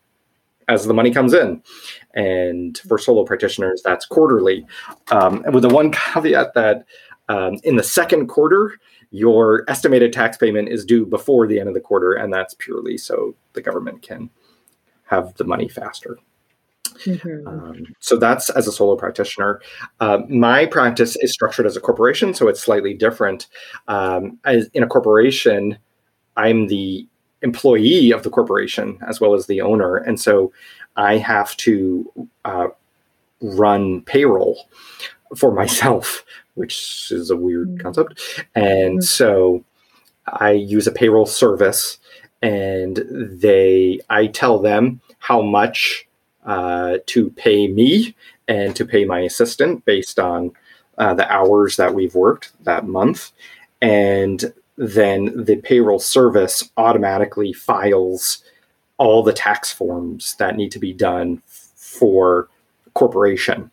as 0.69 0.85
the 0.85 0.95
money 0.95 1.13
comes 1.13 1.33
in. 1.33 1.63
And 2.15 2.77
for 2.79 2.99
solo 2.99 3.25
practitioners, 3.25 3.83
that's 3.85 4.05
quarterly. 4.05 4.67
Um, 5.11 5.45
with 5.53 5.63
the 5.63 5.69
one 5.69 5.93
caveat 5.93 6.55
that 6.55 6.87
um, 7.29 7.59
in 7.63 7.77
the 7.77 7.83
second 7.83 8.27
quarter, 8.27 8.79
your 9.11 9.65
estimated 9.69 10.13
tax 10.13 10.37
payment 10.37 10.69
is 10.69 10.85
due 10.85 11.07
before 11.07 11.47
the 11.47 11.59
end 11.61 11.69
of 11.69 11.75
the 11.75 11.81
quarter, 11.81 12.13
and 12.13 12.33
that's 12.33 12.55
purely 12.55 12.99
so 12.99 13.35
the 13.53 13.63
government 13.63 14.03
can 14.03 14.31
have 15.05 15.35
the 15.35 15.45
money 15.45 15.69
faster. 15.69 16.19
Mm-hmm. 17.05 17.47
Um, 17.47 17.87
so 18.01 18.17
that's 18.17 18.51
as 18.51 18.67
a 18.67 18.73
solo 18.73 18.97
practitioner. 18.97 19.61
Uh, 20.01 20.19
my 20.29 20.67
practice 20.67 21.17
is 21.17 21.33
structured 21.33 21.67
as 21.67 21.77
a 21.77 21.81
corporation, 21.81 22.35
so 22.35 22.49
it's 22.49 22.61
slightly 22.61 22.95
different. 22.95 23.47
Um, 23.89 24.39
as 24.45 24.69
in 24.75 24.83
a 24.83 24.87
corporation, 24.87 25.79
I'm 26.37 26.69
the 26.69 27.07
employee 27.43 28.11
of 28.11 28.23
the 28.23 28.31
corporation 28.31 28.99
as 29.07 29.21
well 29.21 29.35
as 29.35 29.47
the 29.47 29.61
owner. 29.61 29.97
And 29.97 30.19
so 30.19 30.53
I 30.97 31.19
have 31.19 31.57
to 31.59 32.29
uh, 32.45 32.69
run 33.41 34.03
payroll 34.03 34.69
for 35.37 35.53
myself, 35.53 36.25
which 36.55 37.11
is 37.11 37.31
a 37.31 37.37
weird 37.37 37.69
mm-hmm. 37.69 37.83
concept. 37.83 38.45
And 38.55 38.99
mm-hmm. 38.99 39.01
so 39.01 39.65
I 40.27 40.53
use 40.53 40.87
a 40.87 40.93
payroll 40.93 41.27
service 41.27 41.99
and 42.43 43.03
they 43.09 44.01
I 44.11 44.27
tell 44.27 44.59
them 44.59 45.01
how 45.19 45.41
much 45.43 46.06
uh, 46.47 46.99
to 47.07 47.31
pay 47.31 47.69
me 47.69 48.15
and 48.49 48.75
to 48.77 48.85
pay 48.85 49.05
my 49.05 49.21
assistant 49.21 49.85
based 49.85 50.19
on 50.19 50.53
uh, 50.99 51.15
the 51.15 51.31
hours 51.31 51.77
that 51.77 51.95
we've 51.95 52.15
worked 52.15 52.53
that 52.65 52.87
month. 52.87 53.33
And 53.83 54.53
then 54.79 55.45
the 55.45 55.57
payroll 55.57 55.99
service 55.99 56.71
automatically 56.77 57.53
files 57.53 58.43
all 58.99 59.23
the 59.23 59.33
tax 59.33 59.73
forms 59.73 60.37
that 60.39 60.57
need 60.57 60.73
to 60.73 60.79
be 60.79 60.93
done 60.93 61.43
for 61.47 62.49
corporation. 62.95 63.71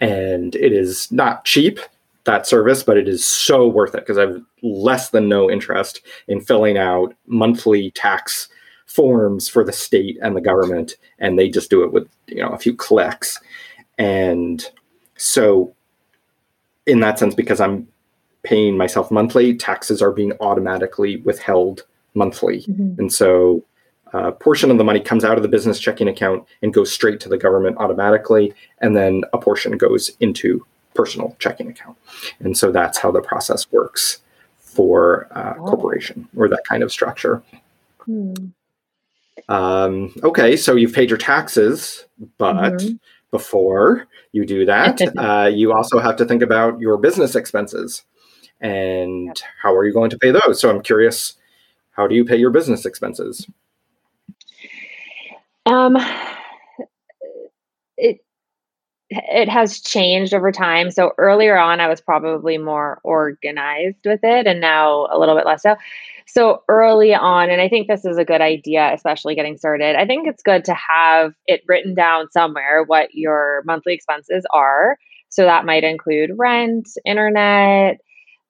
And 0.00 0.54
it 0.54 0.72
is 0.72 1.10
not 1.10 1.44
cheap, 1.44 1.80
that 2.28 2.46
service, 2.46 2.82
but 2.82 2.98
it 2.98 3.08
is 3.08 3.24
so 3.24 3.66
worth 3.66 3.94
it 3.94 4.00
because 4.00 4.18
I 4.18 4.22
have 4.22 4.42
less 4.62 5.10
than 5.10 5.28
no 5.28 5.50
interest 5.50 6.02
in 6.28 6.40
filling 6.40 6.76
out 6.76 7.14
monthly 7.26 7.90
tax 7.92 8.48
forms 8.98 9.48
for 9.48 9.62
the 9.62 9.72
state 9.72 10.18
and 10.20 10.34
the 10.34 10.40
government. 10.40 10.96
And 11.20 11.38
they 11.38 11.48
just 11.48 11.70
do 11.70 11.84
it 11.84 11.92
with, 11.92 12.08
you 12.26 12.42
know, 12.42 12.48
a 12.48 12.58
few 12.58 12.74
clicks. 12.74 13.38
And 13.96 14.68
so 15.16 15.72
in 16.84 16.98
that 16.98 17.16
sense, 17.16 17.36
because 17.36 17.60
I'm 17.60 17.86
paying 18.42 18.76
myself 18.76 19.12
monthly, 19.12 19.56
taxes 19.56 20.02
are 20.02 20.10
being 20.10 20.32
automatically 20.40 21.18
withheld 21.18 21.84
monthly. 22.14 22.62
Mm-hmm. 22.62 22.98
And 22.98 23.12
so 23.12 23.64
a 24.12 24.32
portion 24.32 24.72
of 24.72 24.78
the 24.78 24.84
money 24.84 24.98
comes 24.98 25.24
out 25.24 25.36
of 25.36 25.44
the 25.44 25.48
business 25.48 25.78
checking 25.78 26.08
account 26.08 26.44
and 26.60 26.74
goes 26.74 26.90
straight 26.92 27.20
to 27.20 27.28
the 27.28 27.38
government 27.38 27.76
automatically. 27.78 28.52
And 28.78 28.96
then 28.96 29.22
a 29.32 29.38
portion 29.38 29.78
goes 29.78 30.10
into 30.18 30.66
personal 30.94 31.36
checking 31.38 31.68
account. 31.68 31.96
And 32.40 32.58
so 32.58 32.72
that's 32.72 32.98
how 32.98 33.12
the 33.12 33.20
process 33.20 33.70
works 33.70 34.18
for 34.58 35.28
a 35.30 35.54
oh. 35.56 35.66
corporation 35.66 36.28
or 36.36 36.48
that 36.48 36.64
kind 36.68 36.82
of 36.82 36.90
structure. 36.90 37.44
Hmm. 38.04 38.34
Um, 39.48 40.12
okay, 40.22 40.56
so 40.56 40.74
you've 40.74 40.92
paid 40.92 41.08
your 41.08 41.18
taxes, 41.18 42.04
but 42.36 42.74
mm-hmm. 42.74 42.96
before 43.30 44.06
you 44.32 44.44
do 44.44 44.64
that, 44.66 45.00
uh, 45.18 45.46
you 45.46 45.72
also 45.72 45.98
have 45.98 46.16
to 46.16 46.24
think 46.24 46.42
about 46.42 46.80
your 46.80 46.96
business 46.98 47.34
expenses 47.34 48.04
and 48.60 49.40
how 49.62 49.74
are 49.74 49.84
you 49.84 49.92
going 49.92 50.10
to 50.10 50.18
pay 50.18 50.30
those? 50.30 50.60
So 50.60 50.70
I'm 50.70 50.82
curious, 50.82 51.34
how 51.92 52.06
do 52.06 52.14
you 52.14 52.24
pay 52.24 52.36
your 52.36 52.50
business 52.50 52.84
expenses? 52.84 53.46
Um, 55.66 55.96
it 57.96 58.24
it 59.10 59.48
has 59.48 59.80
changed 59.80 60.34
over 60.34 60.52
time. 60.52 60.90
So 60.90 61.12
earlier 61.18 61.58
on, 61.58 61.80
I 61.80 61.88
was 61.88 62.00
probably 62.00 62.58
more 62.58 63.00
organized 63.04 64.04
with 64.04 64.20
it, 64.22 64.46
and 64.46 64.60
now 64.60 65.08
a 65.10 65.18
little 65.18 65.36
bit 65.36 65.46
less 65.46 65.62
so. 65.62 65.76
So 66.28 66.62
early 66.68 67.14
on, 67.14 67.48
and 67.50 67.60
I 67.60 67.68
think 67.68 67.88
this 67.88 68.04
is 68.04 68.18
a 68.18 68.24
good 68.24 68.42
idea, 68.42 68.92
especially 68.92 69.34
getting 69.34 69.56
started. 69.56 69.96
I 69.96 70.04
think 70.04 70.28
it's 70.28 70.42
good 70.42 70.64
to 70.66 70.74
have 70.74 71.32
it 71.46 71.62
written 71.66 71.94
down 71.94 72.30
somewhere 72.30 72.84
what 72.86 73.08
your 73.14 73.62
monthly 73.64 73.94
expenses 73.94 74.44
are. 74.52 74.98
So 75.30 75.44
that 75.44 75.64
might 75.64 75.84
include 75.84 76.30
rent, 76.36 76.86
internet, 77.06 77.96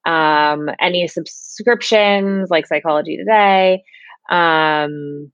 um, 0.05 0.69
any 0.79 1.07
subscriptions 1.07 2.49
like 2.49 2.67
Psychology 2.67 3.17
Today. 3.17 3.81
Um, 4.29 5.31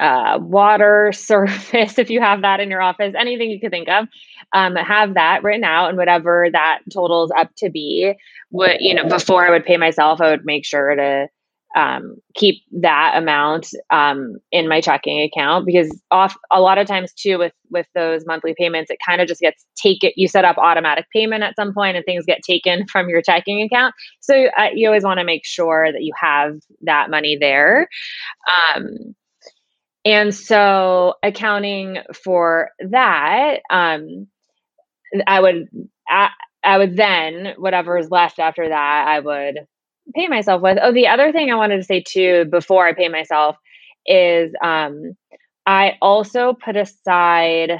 uh, 0.00 0.38
water, 0.40 1.12
surface, 1.14 1.98
if 1.98 2.10
you 2.10 2.20
have 2.20 2.42
that 2.42 2.60
in 2.60 2.70
your 2.70 2.82
office, 2.82 3.14
anything 3.18 3.50
you 3.50 3.60
could 3.60 3.70
think 3.70 3.88
of, 3.88 4.06
um, 4.52 4.76
have 4.76 5.14
that 5.14 5.42
written 5.42 5.64
out 5.64 5.88
and 5.88 5.98
whatever 5.98 6.48
that 6.52 6.80
totals 6.92 7.32
up 7.36 7.50
to 7.58 7.70
be. 7.70 8.14
What 8.50 8.80
you 8.80 8.94
know, 8.94 9.08
before 9.08 9.46
I 9.46 9.50
would 9.50 9.64
pay 9.64 9.76
myself, 9.76 10.20
I 10.20 10.30
would 10.30 10.44
make 10.44 10.64
sure 10.64 10.94
to 10.94 11.28
um, 11.76 12.16
keep 12.34 12.62
that 12.80 13.12
amount 13.14 13.68
um, 13.90 14.38
in 14.50 14.68
my 14.68 14.80
checking 14.80 15.20
account 15.20 15.66
because 15.66 15.88
off 16.10 16.34
a 16.50 16.60
lot 16.60 16.78
of 16.78 16.86
times 16.86 17.12
too 17.12 17.38
with 17.38 17.52
with 17.70 17.86
those 17.94 18.24
monthly 18.26 18.54
payments, 18.56 18.90
it 18.90 18.98
kind 19.06 19.20
of 19.20 19.28
just 19.28 19.40
gets 19.40 19.66
taken. 19.76 20.10
You 20.16 20.28
set 20.28 20.44
up 20.44 20.56
automatic 20.56 21.06
payment 21.14 21.44
at 21.44 21.56
some 21.56 21.74
point, 21.74 21.96
and 21.96 22.04
things 22.04 22.24
get 22.24 22.40
taken 22.42 22.86
from 22.92 23.08
your 23.08 23.22
checking 23.22 23.62
account. 23.62 23.94
So 24.20 24.46
uh, 24.56 24.68
you 24.74 24.88
always 24.88 25.04
want 25.04 25.18
to 25.18 25.24
make 25.24 25.44
sure 25.44 25.92
that 25.92 26.02
you 26.02 26.12
have 26.20 26.54
that 26.82 27.10
money 27.10 27.36
there. 27.38 27.88
Um, 28.74 29.14
and 30.08 30.34
so 30.34 31.14
accounting 31.22 31.98
for 32.24 32.70
that, 32.90 33.60
um, 33.68 34.26
I 35.26 35.40
would 35.40 35.68
I, 36.08 36.30
I 36.64 36.78
would 36.78 36.96
then 36.96 37.52
whatever 37.58 37.98
is 37.98 38.10
left 38.10 38.38
after 38.38 38.66
that, 38.66 39.04
I 39.08 39.20
would 39.20 39.66
pay 40.14 40.28
myself 40.28 40.62
with. 40.62 40.78
Oh, 40.80 40.92
the 40.94 41.08
other 41.08 41.30
thing 41.30 41.50
I 41.50 41.56
wanted 41.56 41.76
to 41.76 41.84
say 41.84 42.02
too 42.02 42.46
before 42.46 42.86
I 42.86 42.94
pay 42.94 43.08
myself 43.08 43.56
is 44.06 44.50
um, 44.64 45.12
I 45.66 45.98
also 46.00 46.54
put 46.54 46.76
aside 46.76 47.72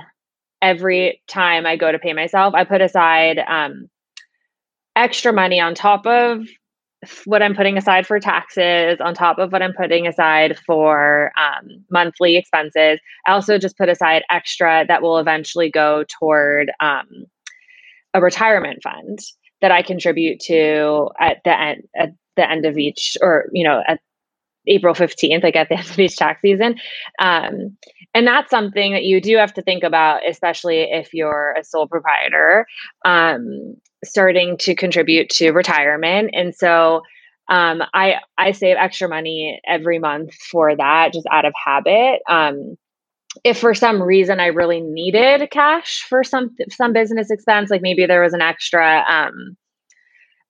every 0.61 1.23
time 1.29 1.65
I 1.65 1.77
go 1.77 1.91
to 1.91 1.99
pay 1.99 2.13
myself, 2.13 2.53
I 2.55 2.65
put 2.65 2.83
aside 2.83 3.39
um, 3.39 3.89
extra 4.95 5.33
money 5.33 5.61
on 5.61 5.75
top 5.75 6.07
of 6.07 6.47
what 7.25 7.43
I'm 7.43 7.55
putting 7.55 7.79
aside 7.79 8.07
for 8.07 8.19
taxes, 8.19 8.99
on 9.01 9.15
top 9.15 9.39
of 9.39 9.53
what 9.53 9.63
I'm 9.63 9.73
putting 9.73 10.07
aside 10.07 10.59
for 10.67 11.31
um, 11.39 11.85
monthly 11.91 12.37
expenses. 12.37 12.99
I 13.27 13.33
also 13.33 13.59
just 13.59 13.79
put 13.79 13.89
aside 13.89 14.23
extra 14.31 14.85
that 14.89 15.03
will 15.03 15.19
eventually 15.19 15.71
go 15.71 16.05
toward 16.19 16.73
um, 16.81 17.27
a 18.15 18.21
retirement 18.21 18.83
fund 18.83 19.21
that 19.61 19.71
I 19.71 19.83
contribute 19.83 20.41
to 20.41 21.11
at 21.21 21.39
the 21.45 21.59
end 21.59 21.83
at 21.97 22.11
the 22.37 22.51
end 22.51 22.65
of 22.65 22.77
each, 22.79 23.17
or 23.21 23.47
you 23.53 23.65
know, 23.65 23.83
at 23.87 24.01
April 24.69 24.95
15th, 24.95 25.43
like 25.43 25.57
at 25.57 25.69
the 25.69 25.77
end 25.79 25.91
of 25.91 25.99
each 25.99 26.17
tax 26.17 26.41
season. 26.43 26.77
Um, 27.19 27.77
and 28.15 28.27
that's 28.27 28.51
something 28.51 28.93
that 28.93 29.05
you 29.05 29.21
do 29.21 29.37
have 29.37 29.53
to 29.55 29.63
think 29.63 29.85
about, 29.85 30.27
especially 30.29 30.83
if 30.83 31.13
you're 31.13 31.55
a 31.59 31.65
sole 31.65 31.87
proprietor. 31.87 32.67
Um, 33.05 33.77
starting 34.05 34.57
to 34.59 34.75
contribute 34.75 35.29
to 35.31 35.51
retirement. 35.51 36.31
And 36.33 36.55
so 36.55 37.03
um, 37.49 37.83
I 37.95 38.17
I 38.37 38.53
save 38.53 38.77
extra 38.77 39.09
money 39.09 39.61
every 39.67 39.99
month 39.99 40.35
for 40.35 40.77
that, 40.77 41.13
just 41.13 41.27
out 41.33 41.45
of 41.45 41.53
habit. 41.65 42.21
Um, 42.29 42.77
if 43.45 43.59
for 43.59 43.75
some 43.75 44.03
reason 44.03 44.41
I 44.41 44.47
really 44.47 44.81
needed 44.81 45.51
cash 45.51 46.05
for 46.09 46.23
some 46.23 46.55
some 46.71 46.93
business 46.93 47.31
expense, 47.31 47.71
like 47.71 47.83
maybe 47.83 48.07
there 48.07 48.23
was 48.23 48.35
an 48.35 48.43
extra 48.43 49.05
um, 49.09 49.57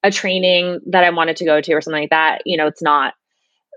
a 0.03 0.11
training 0.11 0.79
that 0.87 1.03
I 1.03 1.09
wanted 1.09 1.37
to 1.37 1.45
go 1.45 1.61
to 1.61 1.73
or 1.73 1.81
something 1.81 2.03
like 2.03 2.09
that, 2.09 2.41
you 2.45 2.57
know, 2.57 2.67
it's 2.67 2.81
not 2.81 3.13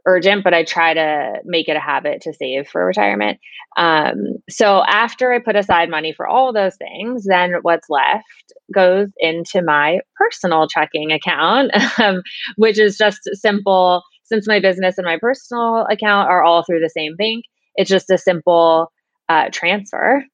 urgent, 0.06 0.44
but 0.44 0.54
I 0.54 0.64
try 0.64 0.94
to 0.94 1.40
make 1.44 1.68
it 1.68 1.76
a 1.76 1.80
habit 1.80 2.22
to 2.22 2.32
save 2.32 2.68
for 2.68 2.84
retirement. 2.84 3.38
Um, 3.76 4.16
so 4.50 4.82
after 4.84 5.32
I 5.32 5.38
put 5.38 5.56
aside 5.56 5.90
money 5.90 6.12
for 6.12 6.26
all 6.26 6.52
those 6.52 6.76
things, 6.76 7.24
then 7.24 7.54
what's 7.62 7.88
left 7.88 8.52
goes 8.74 9.08
into 9.18 9.62
my 9.62 10.00
personal 10.16 10.68
checking 10.68 11.12
account, 11.12 11.72
um, 11.98 12.22
which 12.56 12.78
is 12.78 12.96
just 12.96 13.20
simple. 13.34 14.02
Since 14.24 14.48
my 14.48 14.60
business 14.60 14.96
and 14.96 15.04
my 15.04 15.18
personal 15.20 15.86
account 15.90 16.30
are 16.30 16.42
all 16.42 16.62
through 16.64 16.80
the 16.80 16.88
same 16.88 17.16
bank, 17.16 17.44
it's 17.74 17.90
just 17.90 18.10
a 18.10 18.16
simple 18.16 18.90
uh, 19.28 19.50
transfer. 19.52 20.24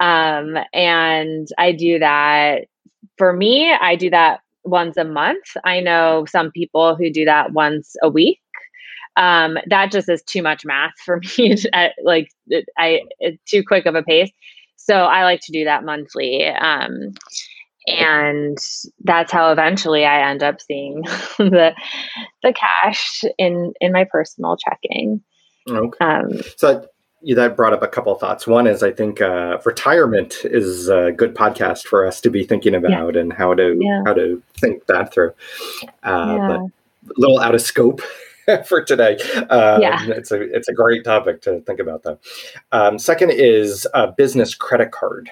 Um, 0.00 0.56
and 0.72 1.48
I 1.58 1.72
do 1.72 1.98
that 1.98 2.66
for 3.18 3.32
me, 3.32 3.72
I 3.72 3.96
do 3.96 4.10
that 4.10 4.40
once 4.64 4.96
a 4.96 5.04
month. 5.04 5.44
I 5.64 5.80
know 5.80 6.26
some 6.28 6.50
people 6.50 6.96
who 6.96 7.10
do 7.10 7.24
that 7.24 7.52
once 7.52 7.96
a 8.02 8.08
week 8.08 8.38
um, 9.16 9.58
that 9.68 9.92
just 9.92 10.08
is 10.08 10.22
too 10.22 10.42
much 10.42 10.64
math 10.64 10.94
for 11.04 11.20
me. 11.38 11.56
To, 11.56 11.90
like 12.04 12.30
I, 12.78 13.00
too 13.46 13.62
quick 13.64 13.86
of 13.86 13.94
a 13.94 14.02
pace. 14.02 14.30
So 14.76 14.94
I 14.94 15.24
like 15.24 15.40
to 15.42 15.52
do 15.52 15.64
that 15.64 15.84
monthly. 15.84 16.46
Um, 16.46 17.12
and 17.86 18.58
that's 19.04 19.32
how 19.32 19.52
eventually 19.52 20.04
I 20.04 20.30
end 20.30 20.42
up 20.42 20.60
seeing 20.60 21.02
the 21.38 21.74
the 22.42 22.52
cash 22.52 23.22
in 23.38 23.72
in 23.80 23.92
my 23.92 24.04
personal 24.10 24.56
checking. 24.56 25.22
Okay. 25.68 26.04
Um, 26.04 26.30
so 26.56 26.86
that 27.22 27.56
brought 27.56 27.72
up 27.72 27.82
a 27.82 27.88
couple 27.88 28.12
of 28.12 28.20
thoughts. 28.20 28.46
One 28.46 28.66
is 28.66 28.82
I 28.82 28.92
think 28.92 29.20
uh, 29.20 29.58
retirement 29.64 30.38
is 30.44 30.88
a 30.88 31.12
good 31.12 31.34
podcast 31.34 31.86
for 31.86 32.06
us 32.06 32.20
to 32.22 32.30
be 32.30 32.44
thinking 32.44 32.74
about 32.74 33.14
yeah. 33.14 33.20
and 33.20 33.32
how 33.32 33.54
to 33.54 33.76
yeah. 33.78 34.02
how 34.06 34.14
to 34.14 34.42
think 34.58 34.86
that 34.86 35.12
through. 35.12 35.32
Uh, 36.02 36.36
yeah. 36.38 36.48
But 36.48 36.60
a 36.60 37.18
little 37.18 37.40
out 37.40 37.54
of 37.54 37.62
scope 37.62 38.02
for 38.66 38.82
today. 38.82 39.18
Um, 39.50 39.80
yeah. 39.80 40.04
It's 40.08 40.30
a 40.30 40.40
it's 40.40 40.68
a 40.68 40.72
great 40.72 41.04
topic 41.04 41.42
to 41.42 41.60
think 41.62 41.80
about 41.80 42.02
though. 42.02 42.18
Um, 42.72 42.98
second 42.98 43.32
is 43.32 43.86
a 43.94 44.08
business 44.08 44.54
credit 44.54 44.90
card. 44.90 45.30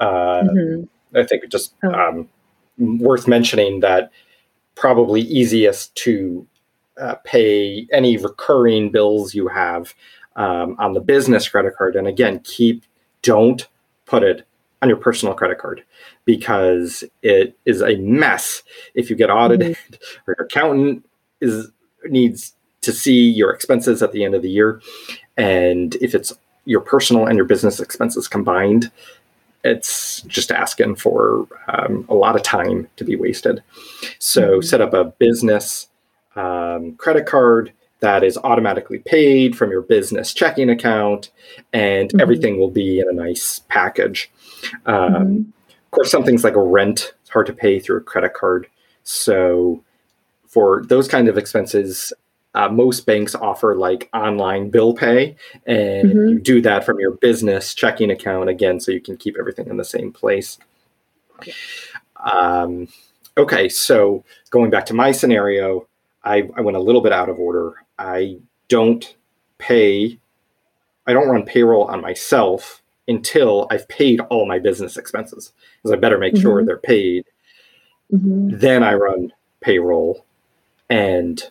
Uh, 0.00 0.42
mm-hmm. 0.42 1.16
I 1.16 1.24
think 1.24 1.48
just 1.50 1.74
oh. 1.84 1.92
um, 1.92 2.28
worth 2.78 3.28
mentioning 3.28 3.80
that 3.80 4.10
probably 4.74 5.20
easiest 5.20 5.94
to 5.94 6.46
uh, 7.00 7.14
pay 7.24 7.86
any 7.92 8.16
recurring 8.16 8.90
bills 8.90 9.34
you 9.34 9.48
have 9.48 9.94
um, 10.36 10.76
on 10.78 10.92
the 10.92 11.00
business 11.00 11.48
credit 11.48 11.76
card. 11.76 11.96
And 11.96 12.06
again, 12.06 12.40
keep 12.40 12.84
don't 13.22 13.66
put 14.06 14.22
it 14.22 14.46
on 14.82 14.88
your 14.88 14.98
personal 14.98 15.34
credit 15.34 15.58
card 15.58 15.82
because 16.24 17.04
it 17.22 17.56
is 17.64 17.80
a 17.80 17.96
mess 17.96 18.62
if 18.94 19.08
you 19.08 19.16
get 19.16 19.30
audited 19.30 19.76
mm-hmm. 19.76 19.94
or 20.26 20.34
your 20.38 20.46
accountant 20.46 21.08
is 21.40 21.70
needs 22.10 22.54
to 22.82 22.92
see 22.92 23.28
your 23.30 23.50
expenses 23.50 24.02
at 24.02 24.12
the 24.12 24.24
end 24.24 24.34
of 24.34 24.42
the 24.42 24.50
year. 24.50 24.80
And 25.36 25.94
if 25.96 26.14
it's 26.14 26.32
your 26.64 26.80
personal 26.80 27.26
and 27.26 27.36
your 27.36 27.46
business 27.46 27.80
expenses 27.80 28.28
combined, 28.28 28.90
it's 29.64 30.20
just 30.22 30.50
asking 30.50 30.96
for 30.96 31.46
um, 31.68 32.04
a 32.08 32.14
lot 32.14 32.36
of 32.36 32.42
time 32.42 32.88
to 32.96 33.04
be 33.04 33.16
wasted. 33.16 33.62
So 34.18 34.58
mm-hmm. 34.58 34.66
set 34.66 34.80
up 34.80 34.92
a 34.92 35.04
business 35.04 35.88
um, 36.36 36.96
credit 36.96 37.26
card 37.26 37.72
that 38.00 38.22
is 38.22 38.36
automatically 38.44 38.98
paid 38.98 39.56
from 39.56 39.70
your 39.70 39.80
business 39.80 40.34
checking 40.34 40.68
account, 40.68 41.30
and 41.72 42.10
mm-hmm. 42.10 42.20
everything 42.20 42.58
will 42.58 42.70
be 42.70 43.00
in 43.00 43.08
a 43.08 43.12
nice 43.12 43.60
package. 43.68 44.30
Um, 44.84 45.14
mm-hmm. 45.14 45.36
Of 45.70 45.90
course, 45.90 46.10
some 46.10 46.24
things 46.24 46.44
like 46.44 46.56
a 46.56 46.62
rent, 46.62 47.14
it's 47.22 47.30
hard 47.30 47.46
to 47.46 47.52
pay 47.52 47.78
through 47.78 47.98
a 47.98 48.02
credit 48.02 48.34
card. 48.34 48.66
So 49.04 49.82
for 50.54 50.84
those 50.86 51.08
kind 51.08 51.28
of 51.28 51.36
expenses, 51.36 52.12
uh, 52.54 52.68
most 52.68 53.06
banks 53.06 53.34
offer 53.34 53.74
like 53.74 54.08
online 54.14 54.70
bill 54.70 54.94
pay, 54.94 55.34
and 55.66 56.08
mm-hmm. 56.08 56.28
you 56.28 56.38
do 56.38 56.60
that 56.60 56.84
from 56.86 57.00
your 57.00 57.10
business 57.10 57.74
checking 57.74 58.10
account 58.12 58.48
again, 58.48 58.78
so 58.78 58.92
you 58.92 59.00
can 59.00 59.16
keep 59.16 59.36
everything 59.36 59.66
in 59.66 59.76
the 59.76 59.84
same 59.84 60.12
place. 60.12 60.58
Um, 62.32 62.86
okay, 63.36 63.68
so 63.68 64.24
going 64.50 64.70
back 64.70 64.86
to 64.86 64.94
my 64.94 65.10
scenario, 65.10 65.88
I, 66.22 66.48
I 66.56 66.60
went 66.60 66.76
a 66.76 66.80
little 66.80 67.00
bit 67.00 67.12
out 67.12 67.28
of 67.28 67.40
order. 67.40 67.74
I 67.98 68.38
don't 68.68 69.16
pay, 69.58 70.18
I 71.08 71.12
don't 71.12 71.28
run 71.28 71.42
payroll 71.44 71.84
on 71.84 72.00
myself 72.00 72.80
until 73.08 73.66
I've 73.70 73.88
paid 73.88 74.20
all 74.30 74.46
my 74.46 74.60
business 74.60 74.96
expenses, 74.96 75.52
because 75.82 75.92
I 75.92 75.96
better 75.96 76.18
make 76.18 76.34
mm-hmm. 76.34 76.42
sure 76.42 76.64
they're 76.64 76.78
paid. 76.78 77.24
Mm-hmm. 78.12 78.58
Then 78.58 78.84
I 78.84 78.94
run 78.94 79.32
payroll 79.60 80.24
and 80.88 81.42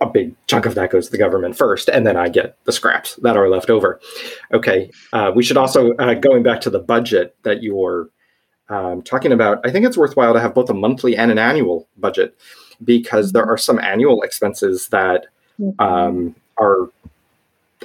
a 0.00 0.06
big 0.06 0.34
chunk 0.46 0.66
of 0.66 0.74
that 0.74 0.90
goes 0.90 1.06
to 1.06 1.12
the 1.12 1.18
government 1.18 1.56
first, 1.56 1.88
and 1.88 2.06
then 2.06 2.16
I 2.16 2.28
get 2.28 2.56
the 2.64 2.72
scraps 2.72 3.16
that 3.16 3.36
are 3.36 3.48
left 3.48 3.70
over. 3.70 4.00
Okay, 4.52 4.90
uh, 5.12 5.32
we 5.34 5.42
should 5.42 5.56
also 5.56 5.92
uh, 5.94 6.14
going 6.14 6.42
back 6.42 6.60
to 6.62 6.70
the 6.70 6.78
budget 6.78 7.36
that 7.42 7.62
you're 7.62 8.08
um, 8.68 9.02
talking 9.02 9.32
about. 9.32 9.60
I 9.64 9.70
think 9.70 9.86
it's 9.86 9.96
worthwhile 9.96 10.32
to 10.32 10.40
have 10.40 10.54
both 10.54 10.70
a 10.70 10.74
monthly 10.74 11.16
and 11.16 11.30
an 11.30 11.38
annual 11.38 11.86
budget 11.98 12.36
because 12.84 13.32
there 13.32 13.44
are 13.44 13.58
some 13.58 13.78
annual 13.78 14.22
expenses 14.22 14.88
that 14.88 15.26
um, 15.78 16.34
are 16.58 16.88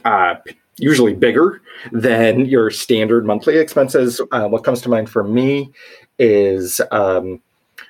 uh, 0.05 0.35
usually 0.77 1.13
bigger 1.13 1.61
than 1.91 2.45
your 2.45 2.71
standard 2.71 3.25
monthly 3.25 3.57
expenses. 3.57 4.21
Uh, 4.31 4.47
what 4.47 4.63
comes 4.63 4.81
to 4.81 4.89
mind 4.89 5.09
for 5.09 5.23
me 5.23 5.71
is 6.19 6.81
um, 6.91 7.41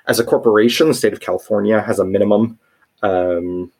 as 0.06 0.18
a 0.18 0.24
corporation, 0.24 0.88
the 0.88 0.94
state 0.94 1.12
of 1.12 1.20
California 1.20 1.80
has 1.80 1.98
a 1.98 2.04
minimum 2.04 2.58
um, 3.02 3.70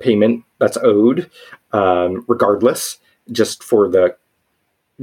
payment 0.00 0.44
that's 0.58 0.78
owed, 0.78 1.30
um, 1.72 2.24
regardless, 2.28 2.98
just 3.30 3.62
for 3.62 3.88
the 3.88 4.16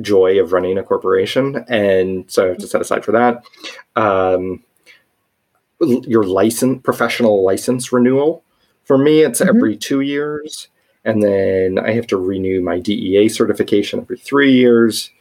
joy 0.02 0.40
of 0.40 0.52
running 0.52 0.78
a 0.78 0.84
corporation. 0.84 1.64
And 1.68 2.30
so 2.30 2.46
I 2.46 2.48
have 2.50 2.58
to 2.58 2.68
set 2.68 2.82
aside 2.82 3.06
for 3.06 3.12
that. 3.14 3.44
Um, 3.96 4.64
your 5.80 6.24
license, 6.24 6.82
professional 6.84 7.44
license 7.44 7.92
renewal. 7.92 8.44
For 8.84 8.98
me, 8.98 9.22
it's 9.22 9.40
mm-hmm. 9.40 9.56
every 9.56 9.78
two 9.78 10.02
years. 10.02 10.68
And 11.04 11.22
then 11.22 11.78
I 11.78 11.92
have 11.92 12.08
to 12.08 12.18
renew 12.18 12.62
my 12.62 12.80
DEA 12.80 13.30
certification 13.30 14.00
every 14.00 14.18
three 14.18 14.52
years. 14.52 15.12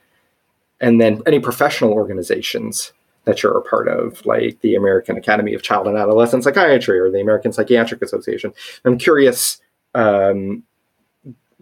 And 0.81 1.01
then 1.01 1.23
any 1.27 1.41
professional 1.41 1.93
organizations 1.93 2.93
that 3.25 3.43
you're 3.43 3.57
a 3.57 3.63
part 3.63 3.89
of, 3.89 4.25
like 4.27 4.61
the 4.61 4.75
American 4.75 5.17
Academy 5.17 5.55
of 5.55 5.63
Child 5.63 5.89
and 5.89 5.97
Adolescent 5.97 6.45
Psychiatry 6.45 6.99
or 6.99 7.11
the 7.11 7.21
American 7.21 7.53
Psychiatric 7.53 8.03
Association. 8.03 8.53
I'm 8.85 8.99
curious, 8.99 9.61
um, 9.95 10.63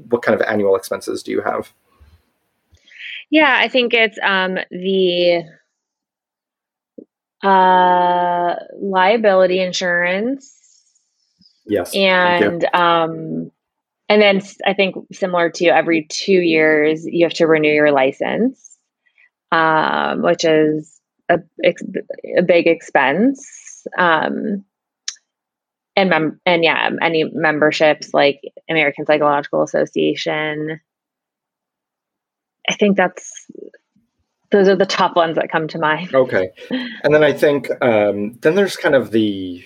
what 0.09 0.23
kind 0.23 0.39
of 0.39 0.47
annual 0.47 0.77
expenses 0.77 1.23
do 1.23 1.31
you 1.31 1.41
have? 1.43 1.73
Yeah, 3.31 3.57
I 3.59 3.69
think 3.69 3.95
it's 3.95 4.19
um, 4.23 4.59
the 4.71 5.45
uh, 7.43 8.55
liability 8.81 9.61
insurance. 9.61 10.59
Yes. 11.65 11.95
And 11.95 12.65
um, 12.75 13.51
and 14.09 14.21
then 14.21 14.43
I 14.67 14.75
think 14.75 14.97
similar 15.13 15.49
to 15.51 15.67
every 15.67 16.07
two 16.11 16.33
years, 16.33 17.07
you 17.07 17.25
have 17.25 17.35
to 17.35 17.47
renew 17.47 17.73
your 17.73 17.93
license, 17.93 18.77
um, 19.51 20.23
which 20.23 20.45
is 20.45 21.01
a, 21.33 22.39
a 22.39 22.43
big 22.43 22.67
expense. 22.67 23.87
Um, 23.99 24.65
and 25.97 26.11
mem- 26.11 26.41
and 26.47 26.65
yeah, 26.65 26.91
any 27.03 27.25
memberships 27.25 28.15
like 28.15 28.41
American 28.69 29.05
Psychological 29.07 29.63
Association, 29.63 30.81
I 32.69 32.75
think 32.75 32.97
that's 32.97 33.47
those 34.51 34.69
are 34.69 34.77
the 34.77 34.87
top 34.87 35.17
ones 35.17 35.37
that 35.37 35.51
come 35.51 35.69
to 35.69 35.79
mind. 35.79 36.15
Okay, 36.15 36.51
and 36.71 37.15
then 37.15 37.23
I 37.23 37.33
think 37.33 37.69
um, 37.83 38.39
then 38.41 38.55
there's 38.55 38.77
kind 38.77 38.95
of 38.95 39.11
the 39.11 39.65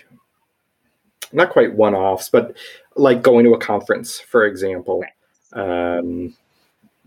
not 1.32 1.50
quite 1.50 1.74
one-offs, 1.74 2.28
but 2.28 2.56
like 2.96 3.22
going 3.22 3.44
to 3.44 3.52
a 3.52 3.58
conference, 3.58 4.18
for 4.18 4.44
example, 4.44 5.04
right. 5.52 5.98
um, 5.98 6.34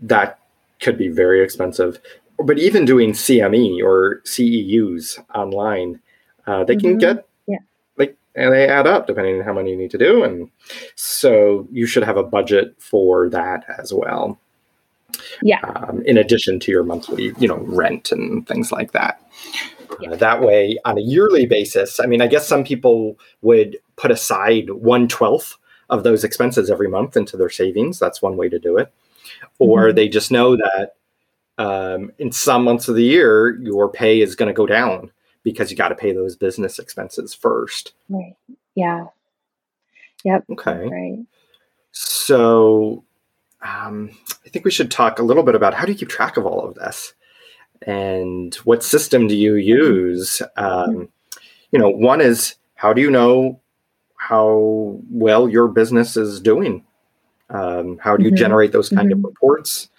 that 0.00 0.38
could 0.80 0.96
be 0.96 1.08
very 1.08 1.42
expensive. 1.42 2.00
But 2.44 2.58
even 2.58 2.84
doing 2.84 3.12
CME 3.12 3.82
or 3.82 4.22
CEUs 4.24 5.18
online, 5.34 6.00
uh, 6.46 6.64
they 6.64 6.74
mm-hmm. 6.76 6.88
can 6.88 6.98
get 6.98 7.28
yeah. 7.46 7.58
like 7.96 8.16
and 8.34 8.52
they 8.52 8.68
add 8.68 8.86
up 8.86 9.06
depending 9.06 9.38
on 9.38 9.44
how 9.44 9.52
many 9.52 9.70
you 9.70 9.76
need 9.76 9.90
to 9.90 9.98
do, 9.98 10.24
and 10.24 10.50
so 10.94 11.66
you 11.70 11.86
should 11.86 12.04
have 12.04 12.16
a 12.16 12.22
budget 12.22 12.74
for 12.78 13.28
that 13.30 13.64
as 13.78 13.92
well. 13.92 14.38
Yeah. 15.42 15.60
Um, 15.60 16.02
in 16.02 16.16
addition 16.16 16.60
to 16.60 16.72
your 16.72 16.84
monthly, 16.84 17.32
you 17.38 17.48
know, 17.48 17.58
rent 17.58 18.12
and 18.12 18.46
things 18.46 18.70
like 18.72 18.92
that. 18.92 19.20
Yeah. 20.00 20.12
Uh, 20.12 20.16
that 20.16 20.40
way, 20.40 20.78
on 20.84 20.98
a 20.98 21.02
yearly 21.02 21.46
basis, 21.46 22.00
I 22.00 22.06
mean, 22.06 22.22
I 22.22 22.26
guess 22.26 22.46
some 22.46 22.64
people 22.64 23.18
would 23.42 23.76
put 23.96 24.10
aside 24.10 24.70
one 24.70 25.08
twelfth 25.08 25.56
of 25.90 26.04
those 26.04 26.24
expenses 26.24 26.70
every 26.70 26.88
month 26.88 27.16
into 27.16 27.36
their 27.36 27.50
savings. 27.50 27.98
That's 27.98 28.22
one 28.22 28.36
way 28.36 28.48
to 28.48 28.58
do 28.58 28.78
it. 28.78 28.92
Or 29.58 29.86
mm-hmm. 29.86 29.96
they 29.96 30.08
just 30.08 30.30
know 30.30 30.56
that 30.56 30.94
um, 31.60 32.10
in 32.18 32.32
some 32.32 32.64
months 32.64 32.88
of 32.88 32.94
the 32.94 33.04
year, 33.04 33.60
your 33.60 33.90
pay 33.90 34.22
is 34.22 34.34
going 34.34 34.48
to 34.48 34.54
go 34.54 34.64
down 34.64 35.10
because 35.42 35.70
you 35.70 35.76
got 35.76 35.88
to 35.88 35.94
pay 35.94 36.10
those 36.10 36.34
business 36.34 36.78
expenses 36.78 37.34
first. 37.34 37.92
Right. 38.08 38.34
Yeah. 38.74 39.08
Yep. 40.24 40.44
Okay. 40.52 40.88
Right. 40.88 41.18
So 41.92 43.04
um, 43.60 44.10
I 44.46 44.48
think 44.48 44.64
we 44.64 44.70
should 44.70 44.90
talk 44.90 45.18
a 45.18 45.22
little 45.22 45.42
bit 45.42 45.54
about 45.54 45.74
how 45.74 45.84
do 45.84 45.92
you 45.92 45.98
keep 45.98 46.08
track 46.08 46.38
of 46.38 46.46
all 46.46 46.66
of 46.66 46.76
this, 46.76 47.12
and 47.86 48.54
what 48.64 48.82
system 48.82 49.26
do 49.26 49.36
you 49.36 49.56
use? 49.56 50.40
Um, 50.56 51.10
you 51.72 51.78
know, 51.78 51.90
one 51.90 52.22
is 52.22 52.54
how 52.74 52.94
do 52.94 53.02
you 53.02 53.10
know 53.10 53.60
how 54.16 54.98
well 55.10 55.46
your 55.46 55.68
business 55.68 56.16
is 56.16 56.40
doing? 56.40 56.86
Um, 57.50 57.98
how 57.98 58.16
do 58.16 58.24
you 58.24 58.30
mm-hmm. 58.30 58.36
generate 58.36 58.72
those 58.72 58.88
kind 58.88 59.10
mm-hmm. 59.10 59.18
of 59.18 59.24
reports? 59.24 59.90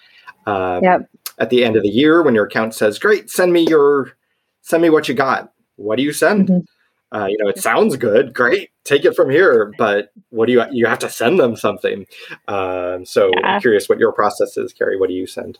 Um, 0.46 0.82
yep. 0.82 1.08
At 1.38 1.50
the 1.50 1.64
end 1.64 1.76
of 1.76 1.82
the 1.82 1.88
year, 1.88 2.22
when 2.22 2.34
your 2.34 2.46
account 2.46 2.74
says, 2.74 2.98
"Great, 2.98 3.30
send 3.30 3.52
me 3.52 3.66
your, 3.66 4.12
send 4.60 4.82
me 4.82 4.90
what 4.90 5.08
you 5.08 5.14
got," 5.14 5.52
what 5.76 5.96
do 5.96 6.02
you 6.02 6.12
send? 6.12 6.48
Mm-hmm. 6.48 7.16
Uh, 7.16 7.26
you 7.26 7.36
know, 7.38 7.48
it 7.48 7.58
sounds 7.58 7.96
good, 7.96 8.32
great, 8.32 8.70
take 8.84 9.04
it 9.04 9.14
from 9.14 9.28
here. 9.28 9.72
But 9.76 10.12
what 10.30 10.46
do 10.46 10.52
you 10.52 10.64
you 10.72 10.86
have 10.86 10.98
to 11.00 11.10
send 11.10 11.38
them 11.38 11.56
something? 11.56 12.06
Um, 12.48 13.04
so 13.04 13.30
yeah. 13.36 13.54
I'm 13.54 13.60
curious 13.60 13.88
what 13.88 13.98
your 13.98 14.12
process 14.12 14.56
is, 14.56 14.72
Carrie. 14.72 14.98
What 14.98 15.08
do 15.08 15.14
you 15.14 15.26
send? 15.26 15.58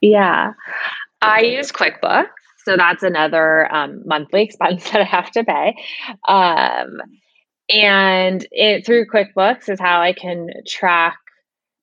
Yeah, 0.00 0.52
I 1.20 1.40
use 1.42 1.70
QuickBooks, 1.70 2.26
so 2.64 2.76
that's 2.76 3.04
another 3.04 3.72
um, 3.72 4.02
monthly 4.04 4.42
expense 4.44 4.90
that 4.90 5.00
I 5.00 5.04
have 5.04 5.30
to 5.32 5.44
pay. 5.44 5.76
Um, 6.26 7.00
and 7.70 8.46
it 8.50 8.84
through 8.84 9.06
QuickBooks 9.06 9.68
is 9.68 9.78
how 9.78 10.00
I 10.00 10.12
can 10.12 10.48
track 10.66 11.16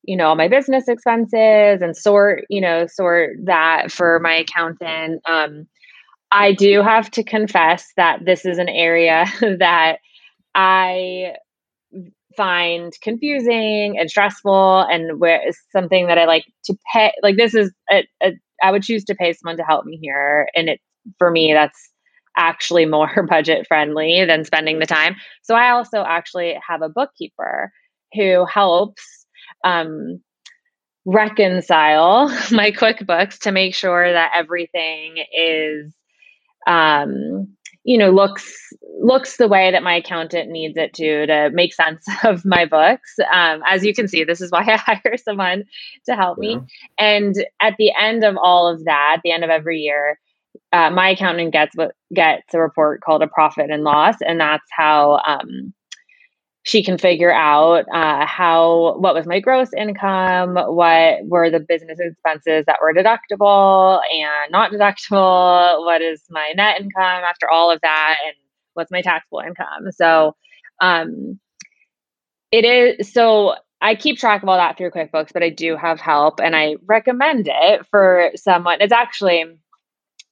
you 0.03 0.15
know 0.17 0.27
all 0.27 0.35
my 0.35 0.47
business 0.47 0.87
expenses 0.87 1.81
and 1.81 1.95
sort 1.95 2.45
you 2.49 2.61
know 2.61 2.87
sort 2.87 3.31
that 3.43 3.91
for 3.91 4.19
my 4.19 4.35
accountant 4.35 5.21
um, 5.27 5.67
I 6.31 6.53
do 6.53 6.81
have 6.83 7.09
to 7.11 7.23
confess 7.23 7.91
that 7.97 8.19
this 8.25 8.45
is 8.45 8.57
an 8.57 8.69
area 8.69 9.25
that 9.41 9.97
I 10.53 11.33
find 12.37 12.93
confusing 13.01 13.97
and 13.97 14.09
stressful 14.09 14.81
and 14.89 15.19
where 15.19 15.45
is 15.47 15.57
something 15.71 16.07
that 16.07 16.17
I 16.17 16.25
like 16.25 16.45
to 16.65 16.75
pay 16.93 17.11
like 17.23 17.37
this 17.37 17.55
is 17.55 17.73
a, 17.91 18.07
a, 18.23 18.33
I 18.63 18.71
would 18.71 18.83
choose 18.83 19.03
to 19.05 19.15
pay 19.15 19.33
someone 19.33 19.57
to 19.57 19.63
help 19.63 19.85
me 19.85 19.97
here 20.01 20.47
and 20.55 20.69
it 20.69 20.79
for 21.17 21.31
me 21.31 21.53
that's 21.53 21.89
actually 22.37 22.85
more 22.85 23.23
budget 23.29 23.67
friendly 23.67 24.25
than 24.25 24.45
spending 24.45 24.79
the 24.79 24.85
time. 24.85 25.15
So 25.43 25.55
I 25.55 25.71
also 25.71 26.03
actually 26.03 26.57
have 26.67 26.81
a 26.81 26.89
bookkeeper 26.89 27.71
who 28.13 28.45
helps 28.45 29.18
um, 29.63 30.21
reconcile 31.05 32.27
my 32.51 32.71
QuickBooks 32.71 33.39
to 33.39 33.51
make 33.51 33.75
sure 33.75 34.11
that 34.11 34.31
everything 34.35 35.23
is 35.35 35.93
um, 36.67 37.47
you 37.83 37.97
know 37.97 38.11
looks 38.11 38.53
looks 39.01 39.37
the 39.37 39.47
way 39.47 39.71
that 39.71 39.83
my 39.83 39.95
accountant 39.95 40.51
needs 40.51 40.77
it 40.77 40.93
to 40.93 41.25
to 41.25 41.49
make 41.51 41.73
sense 41.73 42.05
of 42.23 42.45
my 42.45 42.65
books 42.65 43.15
um, 43.33 43.61
as 43.67 43.83
you 43.85 43.93
can 43.93 44.07
see 44.07 44.23
this 44.23 44.41
is 44.41 44.51
why 44.51 44.59
i 44.67 44.75
hire 44.75 45.17
someone 45.17 45.63
to 46.05 46.15
help 46.15 46.37
yeah. 46.41 46.55
me 46.55 46.61
and 46.97 47.35
at 47.61 47.75
the 47.77 47.91
end 47.99 48.23
of 48.23 48.37
all 48.41 48.67
of 48.67 48.83
that 48.85 49.15
at 49.17 49.21
the 49.23 49.31
end 49.31 49.43
of 49.43 49.49
every 49.49 49.79
year 49.79 50.19
uh, 50.71 50.89
my 50.91 51.09
accountant 51.09 51.51
gets 51.51 51.75
what 51.75 51.95
gets 52.13 52.53
a 52.53 52.59
report 52.59 53.01
called 53.01 53.23
a 53.23 53.27
profit 53.27 53.71
and 53.71 53.83
loss 53.83 54.15
and 54.21 54.39
that's 54.39 54.69
how 54.71 55.19
um, 55.25 55.73
she 56.63 56.83
can 56.83 56.97
figure 56.97 57.33
out 57.33 57.85
uh, 57.93 58.25
how 58.25 58.97
what 58.99 59.15
was 59.15 59.25
my 59.25 59.39
gross 59.39 59.69
income 59.77 60.55
what 60.55 61.25
were 61.25 61.49
the 61.49 61.59
business 61.59 61.99
expenses 61.99 62.65
that 62.65 62.79
were 62.81 62.93
deductible 62.93 64.01
and 64.13 64.51
not 64.51 64.71
deductible 64.71 65.85
what 65.85 66.01
is 66.01 66.23
my 66.29 66.51
net 66.55 66.79
income 66.79 67.23
after 67.23 67.49
all 67.49 67.71
of 67.71 67.79
that 67.81 68.17
and 68.25 68.35
what's 68.73 68.91
my 68.91 69.01
taxable 69.01 69.39
income. 69.39 69.91
So 69.91 70.35
um 70.81 71.39
it 72.51 72.65
is 72.65 73.11
so 73.11 73.55
i 73.81 73.95
keep 73.95 74.17
track 74.17 74.43
of 74.43 74.49
all 74.49 74.57
that 74.57 74.77
through 74.77 74.91
quickbooks 74.91 75.33
but 75.33 75.43
i 75.43 75.49
do 75.49 75.75
have 75.75 75.99
help 75.99 76.39
and 76.39 76.55
i 76.55 76.75
recommend 76.85 77.49
it 77.49 77.85
for 77.91 78.31
someone 78.35 78.79
it's 78.81 78.93
actually 78.93 79.45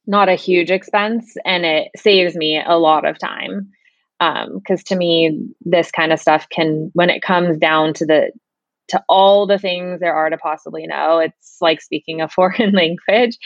not 0.06 0.30
a 0.30 0.36
huge 0.36 0.72
expense 0.72 1.36
and 1.46 1.66
it 1.66 1.90
saves 1.98 2.36
me 2.36 2.62
a 2.66 2.78
lot 2.78 3.06
of 3.06 3.20
time 3.20 3.70
because 4.20 4.80
um, 4.80 4.86
to 4.86 4.96
me 4.96 5.40
this 5.62 5.92
kind 5.92 6.12
of 6.12 6.20
stuff 6.20 6.48
can 6.50 6.90
when 6.94 7.10
it 7.10 7.22
comes 7.22 7.58
down 7.58 7.94
to 7.94 8.06
the 8.06 8.32
to 8.88 9.04
all 9.10 9.46
the 9.46 9.60
things 9.60 10.00
there 10.00 10.16
are 10.16 10.30
to 10.30 10.38
possibly 10.38 10.88
know 10.88 11.20
it's 11.20 11.58
like 11.62 11.82
speaking 11.82 12.22
a 12.22 12.30
foreign 12.30 12.72
language. 12.72 13.38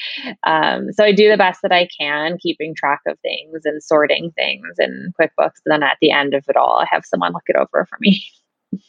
Um, 0.44 0.92
so 0.94 1.04
i 1.04 1.12
do 1.12 1.30
the 1.30 1.38
best 1.38 1.62
that 1.62 1.72
i 1.72 1.88
can 2.00 2.38
keeping 2.42 2.74
track 2.76 3.02
of 3.08 3.20
things 3.20 3.62
and 3.66 3.84
sorting 3.84 4.32
things 4.32 4.76
in 4.80 5.14
quickbooks 5.20 5.60
but 5.66 5.68
then 5.68 5.84
at 5.84 5.98
the 6.02 6.12
end 6.12 6.34
of 6.34 6.46
it 6.48 6.56
all 6.56 6.80
i 6.80 6.88
have 6.90 7.06
someone 7.06 7.34
look 7.34 7.44
it 7.48 7.56
over 7.56 7.86
for 7.90 7.98
me. 8.00 8.24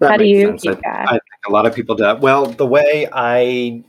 That 0.00 0.12
how 0.12 0.16
do 0.16 0.24
you 0.24 0.46
sense. 0.46 0.62
keep 0.62 0.86
I, 0.86 1.02
I 1.02 1.10
think 1.10 1.22
a 1.46 1.50
lot 1.50 1.66
of 1.66 1.74
people 1.74 1.96
do 1.96 2.04
that. 2.04 2.22
Well 2.22 2.46
the 2.46 2.66
way 2.66 3.10
i 3.12 3.84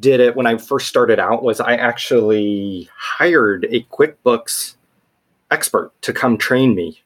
did 0.00 0.18
it 0.18 0.34
when 0.34 0.44
i 0.44 0.58
first 0.58 0.88
started 0.88 1.20
out 1.20 1.44
was 1.44 1.60
i 1.60 1.74
actually 1.74 2.88
hired 2.96 3.64
a 3.70 3.84
quickbooks 3.84 4.74
expert 5.50 5.92
to 6.02 6.12
come 6.12 6.38
train 6.38 6.74
me. 6.74 7.02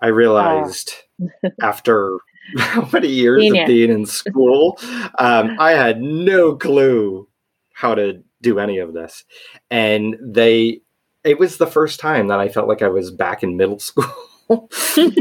I 0.00 0.08
realized 0.08 0.92
after 1.62 2.18
how 2.58 2.88
many 2.92 3.08
years 3.08 3.42
Genius. 3.42 3.62
of 3.62 3.66
being 3.66 3.90
in 3.90 4.06
school, 4.06 4.78
um, 5.18 5.56
I 5.58 5.72
had 5.72 6.02
no 6.02 6.56
clue 6.56 7.28
how 7.72 7.94
to 7.94 8.22
do 8.40 8.58
any 8.58 8.78
of 8.78 8.92
this. 8.92 9.24
And 9.70 10.16
they, 10.20 10.82
it 11.24 11.38
was 11.38 11.56
the 11.56 11.66
first 11.66 12.00
time 12.00 12.28
that 12.28 12.40
I 12.40 12.48
felt 12.48 12.68
like 12.68 12.82
I 12.82 12.88
was 12.88 13.10
back 13.10 13.42
in 13.42 13.56
middle 13.56 13.78
school. 13.78 14.68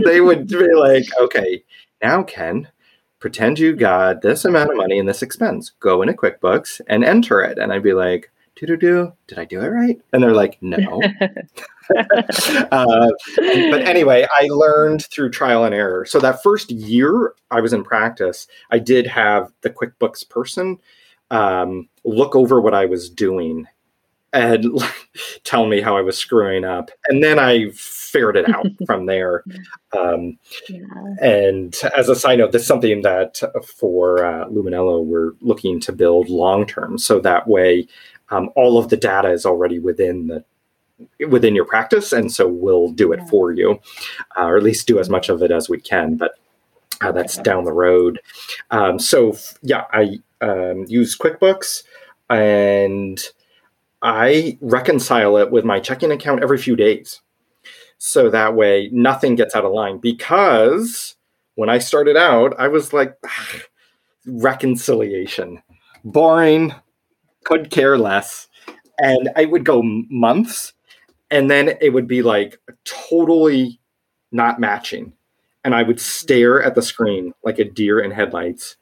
they 0.05 0.19
would 0.19 0.47
be 0.47 0.73
like, 0.73 1.05
okay, 1.19 1.63
now, 2.01 2.23
Ken, 2.23 2.67
pretend 3.19 3.59
you 3.59 3.75
got 3.75 4.21
this 4.21 4.43
amount 4.43 4.71
of 4.71 4.77
money 4.77 4.97
and 4.97 5.07
this 5.07 5.21
expense. 5.21 5.71
Go 5.79 6.01
into 6.01 6.13
QuickBooks 6.13 6.81
and 6.87 7.03
enter 7.03 7.41
it. 7.41 7.59
And 7.59 7.71
I'd 7.71 7.83
be 7.83 7.93
like, 7.93 8.31
do 8.67 8.77
do. 8.77 9.13
Did 9.27 9.39
I 9.39 9.45
do 9.45 9.61
it 9.61 9.67
right? 9.67 9.99
And 10.13 10.21
they're 10.21 10.33
like, 10.33 10.57
no. 10.61 10.77
uh, 12.71 13.09
but 13.37 13.81
anyway, 13.87 14.25
I 14.31 14.47
learned 14.47 15.05
through 15.05 15.31
trial 15.31 15.63
and 15.63 15.75
error. 15.75 16.05
So 16.05 16.19
that 16.19 16.41
first 16.43 16.71
year 16.71 17.33
I 17.49 17.61
was 17.61 17.73
in 17.73 17.83
practice, 17.83 18.47
I 18.71 18.79
did 18.79 19.07
have 19.07 19.51
the 19.61 19.69
QuickBooks 19.69 20.27
person 20.29 20.77
um, 21.31 21.89
look 22.03 22.35
over 22.35 22.61
what 22.61 22.73
I 22.73 22.85
was 22.85 23.09
doing 23.09 23.67
and 24.33 24.65
tell 25.43 25.65
me 25.65 25.81
how 25.81 25.97
I 25.97 26.01
was 26.01 26.17
screwing 26.17 26.63
up. 26.63 26.91
And 27.07 27.23
then 27.23 27.39
I 27.39 27.69
figured 27.71 28.37
it 28.37 28.49
out 28.49 28.67
from 28.85 29.05
there. 29.05 29.43
Um, 29.97 30.37
yeah. 30.69 30.85
And 31.21 31.75
as 31.97 32.09
a 32.09 32.15
side 32.15 32.39
note, 32.39 32.51
this 32.51 32.61
is 32.63 32.67
something 32.67 33.01
that 33.01 33.41
for 33.77 34.23
uh, 34.25 34.45
Luminello, 34.47 35.03
we're 35.03 35.33
looking 35.41 35.79
to 35.81 35.91
build 35.91 36.29
long 36.29 36.65
term. 36.65 36.97
So 36.97 37.19
that 37.19 37.47
way, 37.47 37.87
um, 38.31 38.49
all 38.55 38.77
of 38.77 38.89
the 38.89 38.97
data 38.97 39.29
is 39.29 39.45
already 39.45 39.79
within 39.79 40.27
the 40.27 40.43
within 41.27 41.55
your 41.55 41.65
practice 41.65 42.13
and 42.13 42.31
so 42.31 42.47
we'll 42.47 42.91
do 42.91 43.11
it 43.11 43.19
yeah. 43.19 43.25
for 43.25 43.51
you 43.51 43.79
uh, 44.37 44.45
or 44.45 44.57
at 44.57 44.63
least 44.63 44.87
do 44.87 44.99
as 44.99 45.09
much 45.09 45.29
of 45.29 45.41
it 45.41 45.51
as 45.51 45.67
we 45.69 45.79
can 45.79 46.15
but 46.15 46.33
uh, 47.01 47.11
that's 47.11 47.37
down 47.37 47.63
the 47.63 47.73
road. 47.73 48.19
Um, 48.69 48.99
so 48.99 49.35
yeah 49.61 49.85
i 49.91 50.19
um, 50.41 50.85
use 50.87 51.17
quickbooks 51.17 51.83
and 52.29 53.19
i 54.01 54.57
reconcile 54.61 55.37
it 55.37 55.51
with 55.51 55.65
my 55.65 55.79
checking 55.79 56.11
account 56.11 56.43
every 56.43 56.57
few 56.57 56.75
days. 56.75 57.21
So 57.97 58.29
that 58.29 58.55
way 58.55 58.89
nothing 58.91 59.35
gets 59.35 59.55
out 59.55 59.65
of 59.65 59.73
line 59.73 59.97
because 59.97 61.15
when 61.55 61.69
i 61.69 61.77
started 61.77 62.17
out 62.17 62.53
i 62.59 62.67
was 62.67 62.93
like 62.93 63.15
reconciliation 64.25 65.61
boring 66.03 66.73
could 67.43 67.69
care 67.69 67.97
less. 67.97 68.47
And 68.99 69.29
I 69.35 69.45
would 69.45 69.65
go 69.65 69.81
months 69.83 70.73
and 71.31 71.49
then 71.49 71.77
it 71.81 71.93
would 71.93 72.07
be 72.07 72.21
like 72.21 72.59
totally 72.83 73.79
not 74.31 74.59
matching. 74.59 75.13
And 75.63 75.73
I 75.73 75.83
would 75.83 75.99
stare 75.99 76.61
at 76.61 76.75
the 76.75 76.81
screen 76.81 77.33
like 77.43 77.59
a 77.59 77.65
deer 77.65 77.99
in 77.99 78.11
headlights, 78.11 78.75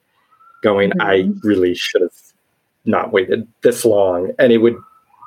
going, 0.62 0.90
mm-hmm. 0.90 1.00
I 1.00 1.30
really 1.42 1.74
should 1.74 2.02
have 2.02 2.16
not 2.84 3.12
waited 3.12 3.46
this 3.62 3.84
long. 3.84 4.32
And 4.38 4.52
it 4.52 4.58
would 4.58 4.76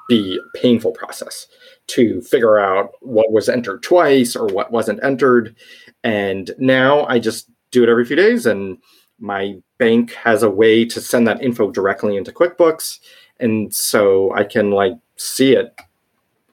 be 0.10 0.38
a 0.38 0.58
painful 0.58 0.92
process 0.92 1.48
to 1.88 2.22
figure 2.22 2.60
out 2.60 2.92
what 3.02 3.32
was 3.32 3.48
entered 3.48 3.84
twice 3.84 4.36
or 4.36 4.48
what 4.48 4.72
wasn't 4.72 5.04
entered. 5.04 5.56
And 6.04 6.52
now 6.58 7.06
I 7.06 7.20
just 7.20 7.50
do 7.72 7.84
it 7.84 7.90
every 7.90 8.06
few 8.06 8.16
days 8.16 8.46
and 8.46 8.78
my 9.20 9.56
bank 9.78 10.12
has 10.14 10.44
a 10.44 10.50
way 10.50 10.84
to 10.86 11.00
send 11.00 11.28
that 11.28 11.42
info 11.42 11.72
directly 11.72 12.18
into 12.18 12.32
QuickBooks 12.32 13.00
and 13.40 13.74
so 13.74 14.34
I 14.34 14.44
can 14.44 14.72
like 14.72 14.94
see 15.18 15.56
it 15.56 15.74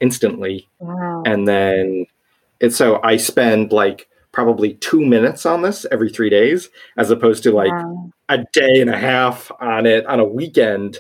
instantly. 0.01 0.69
Wow. 0.79 1.23
And 1.25 1.47
then 1.47 2.07
and 2.61 2.73
so 2.73 3.01
I 3.03 3.17
spend 3.17 3.73
like 3.73 4.09
probably 4.33 4.75
two 4.75 5.05
minutes 5.05 5.45
on 5.45 5.63
this 5.63 5.87
every 5.91 6.11
three 6.11 6.31
days, 6.31 6.69
as 6.97 7.11
opposed 7.11 7.43
to 7.45 7.53
like 7.53 7.73
wow. 7.73 8.11
a 8.29 8.39
day 8.53 8.81
and 8.81 8.91
a 8.91 8.99
half 8.99 9.51
on 9.61 9.87
it 9.87 10.07
on 10.07 10.21
a 10.21 10.25
weekend. 10.25 10.99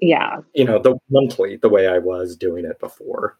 Yeah. 0.00 0.40
You 0.54 0.64
know, 0.64 0.78
the 0.80 0.96
monthly, 1.10 1.56
the 1.56 1.68
way 1.68 1.86
I 1.86 1.98
was 1.98 2.36
doing 2.36 2.64
it 2.64 2.78
before. 2.80 3.38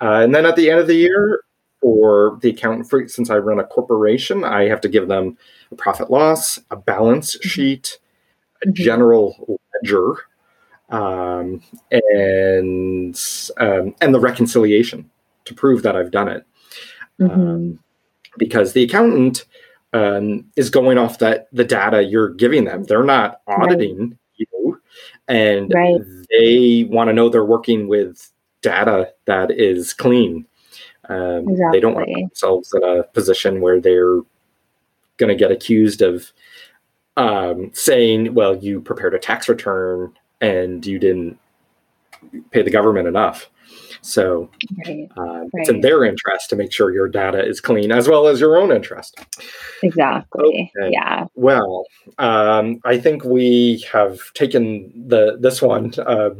Uh, 0.00 0.20
and 0.22 0.34
then 0.34 0.46
at 0.46 0.56
the 0.56 0.70
end 0.70 0.80
of 0.80 0.86
the 0.86 0.94
year, 0.94 1.42
for 1.80 2.38
the 2.42 2.50
accountant, 2.50 2.88
for, 2.88 3.06
since 3.08 3.30
I 3.30 3.38
run 3.38 3.58
a 3.58 3.64
corporation, 3.64 4.44
I 4.44 4.64
have 4.68 4.80
to 4.82 4.88
give 4.88 5.08
them 5.08 5.36
a 5.70 5.74
profit 5.74 6.10
loss, 6.10 6.58
a 6.70 6.76
balance 6.76 7.36
mm-hmm. 7.36 7.48
sheet, 7.48 7.98
a 8.62 8.66
mm-hmm. 8.66 8.74
general 8.74 9.60
ledger, 9.74 10.16
um, 10.88 11.62
and 11.90 13.20
um, 13.58 13.94
and 14.00 14.14
the 14.14 14.20
reconciliation 14.20 15.10
to 15.44 15.54
prove 15.54 15.82
that 15.82 15.96
I've 15.96 16.10
done 16.10 16.28
it. 16.28 16.46
Mm-hmm. 17.20 17.40
Um, 17.40 17.78
because 18.38 18.72
the 18.72 18.84
accountant 18.84 19.46
um, 19.92 20.44
is 20.56 20.70
going 20.70 20.98
off 20.98 21.18
that 21.18 21.48
the 21.52 21.64
data 21.64 22.02
you're 22.02 22.30
giving 22.30 22.64
them. 22.64 22.84
They're 22.84 23.04
not 23.04 23.40
auditing 23.46 24.10
right. 24.10 24.18
you, 24.36 24.80
and 25.28 25.72
right. 25.74 26.00
they 26.30 26.86
want 26.90 27.08
to 27.08 27.14
know 27.14 27.28
they're 27.28 27.44
working 27.44 27.88
with 27.88 28.30
data 28.62 29.12
that 29.24 29.50
is 29.50 29.92
clean. 29.92 30.46
Um, 31.08 31.48
exactly. 31.48 31.68
They 31.72 31.80
don't 31.80 31.94
want 31.94 32.10
themselves 32.14 32.74
in 32.74 32.82
a 32.82 33.04
position 33.04 33.60
where 33.60 33.80
they're 33.80 34.20
going 35.16 35.28
to 35.28 35.34
get 35.34 35.52
accused 35.52 36.02
of 36.02 36.32
um, 37.16 37.70
saying, 37.72 38.34
"Well, 38.34 38.56
you 38.56 38.80
prepared 38.80 39.14
a 39.14 39.18
tax 39.18 39.48
return 39.48 40.12
and 40.40 40.84
you 40.84 40.98
didn't 40.98 41.38
pay 42.50 42.62
the 42.62 42.70
government 42.70 43.08
enough. 43.08 43.50
So 44.00 44.50
right. 44.86 45.08
Uh, 45.16 45.22
right. 45.22 45.48
it's 45.54 45.68
in 45.68 45.80
their 45.80 46.04
interest 46.04 46.50
to 46.50 46.56
make 46.56 46.72
sure 46.72 46.92
your 46.92 47.08
data 47.08 47.44
is 47.44 47.60
clean 47.60 47.90
as 47.90 48.08
well 48.08 48.28
as 48.28 48.40
your 48.40 48.56
own 48.56 48.70
interest. 48.70 49.18
Exactly. 49.82 50.70
Okay. 50.76 50.90
Yeah. 50.92 51.26
Well, 51.34 51.84
um, 52.18 52.80
I 52.84 52.98
think 52.98 53.24
we 53.24 53.84
have 53.92 54.32
taken 54.34 55.08
the 55.08 55.36
this 55.40 55.60
one 55.60 55.92
uh, 55.98 56.30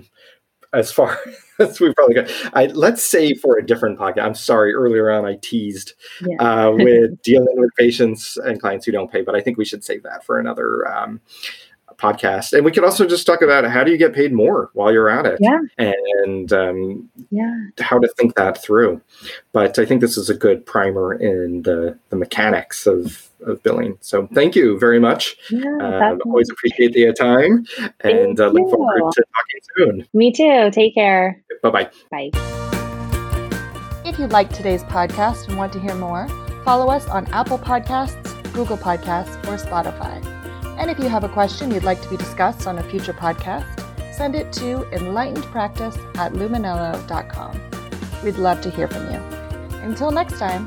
as 0.73 0.93
far 0.93 1.19
as 1.59 1.81
we 1.81 1.93
probably 1.95 2.15
got. 2.15 2.31
I, 2.53 2.67
let's 2.67 3.03
say 3.03 3.35
for 3.35 3.59
a 3.59 3.67
different 3.67 3.99
podcast. 3.99 4.23
I'm 4.23 4.35
sorry. 4.35 4.73
Earlier 4.73 5.11
on, 5.11 5.25
I 5.25 5.37
teased 5.43 5.95
yeah. 6.21 6.37
uh, 6.37 6.71
with 6.71 7.21
dealing 7.23 7.59
with 7.59 7.71
patients 7.77 8.37
and 8.37 8.61
clients 8.61 8.87
who 8.87 8.93
don't 8.93 9.11
pay, 9.11 9.23
but 9.23 9.35
I 9.35 9.41
think 9.41 9.59
we 9.59 9.65
should 9.65 9.83
save 9.83 10.03
that 10.05 10.25
for 10.25 10.39
another 10.39 10.87
um, 10.89 11.21
podcast. 11.99 12.53
And 12.53 12.65
we 12.65 12.73
could 12.73 12.85
also 12.85 13.07
just 13.07 13.27
talk 13.27 13.43
about 13.43 13.65
how 13.65 13.85
do 13.85 13.91
you 13.91 13.97
get 13.97 14.15
paid 14.15 14.33
more 14.33 14.71
while 14.75 14.93
you're 14.93 15.09
at 15.09 15.27
it, 15.27 15.39
yeah, 15.41 15.59
and 15.79 16.53
um, 16.53 17.09
yeah, 17.31 17.55
how 17.79 17.99
to 17.99 18.09
think 18.17 18.37
that 18.37 18.63
through. 18.63 19.01
But 19.53 19.79
I 19.79 19.87
think 19.87 20.01
this 20.01 20.17
is 20.17 20.31
a 20.31 20.35
good 20.35 20.65
primer 20.67 21.15
in 21.15 21.63
the 21.63 21.99
the 22.11 22.17
mechanics 22.17 22.87
of 22.87 23.29
of 23.47 23.63
billing. 23.63 23.99
So 24.01 24.27
thank 24.35 24.57
you 24.57 24.79
very 24.79 24.99
much. 24.99 25.37
Yeah, 25.51 25.77
uh, 25.81 26.17
always 26.25 26.51
appreciate 26.51 26.93
the 26.93 27.13
time, 27.13 27.67
and 28.01 28.41
uh, 28.41 28.49
look 28.49 28.71
forward 28.71 29.13
to 29.13 29.25
talking 29.35 29.61
soon. 29.77 30.09
Me 30.15 30.33
too. 30.33 30.71
Take 30.73 30.95
care. 30.95 31.43
Bye-bye. 31.63 31.91
Bye. 32.11 32.31
If 34.05 34.19
you 34.19 34.27
liked 34.29 34.55
today's 34.55 34.85
podcast 34.85 35.49
and 35.49 35.59
want 35.59 35.73
to 35.75 35.81
hear 35.81 35.95
more, 35.95 36.29
follow 36.65 36.91
us 36.91 37.07
on 37.09 37.27
Apple 37.27 37.59
Podcasts, 37.59 38.53
Google 38.53 38.77
Podcasts, 38.77 39.37
or 39.47 39.63
Spotify. 39.63 40.36
And 40.77 40.91
if 40.91 40.99
you 40.99 41.09
have 41.09 41.25
a 41.25 41.29
question 41.29 41.71
you'd 41.71 41.85
like 41.85 42.01
to 42.03 42.11
be 42.11 42.17
discussed 42.17 42.67
on 42.67 42.79
a 42.79 42.83
future 42.83 43.13
podcast, 43.13 43.67
send 44.15 44.35
it 44.35 44.53
to 44.55 44.87
enlightenedpractice 44.93 46.17
at 46.17 46.33
luminello.com. 46.33 47.61
We'd 48.23 48.37
love 48.37 48.61
to 48.63 48.71
hear 48.71 48.89
from 48.89 49.11
you. 49.11 49.19
Until 49.83 50.11
next 50.11 50.39
time. 50.39 50.67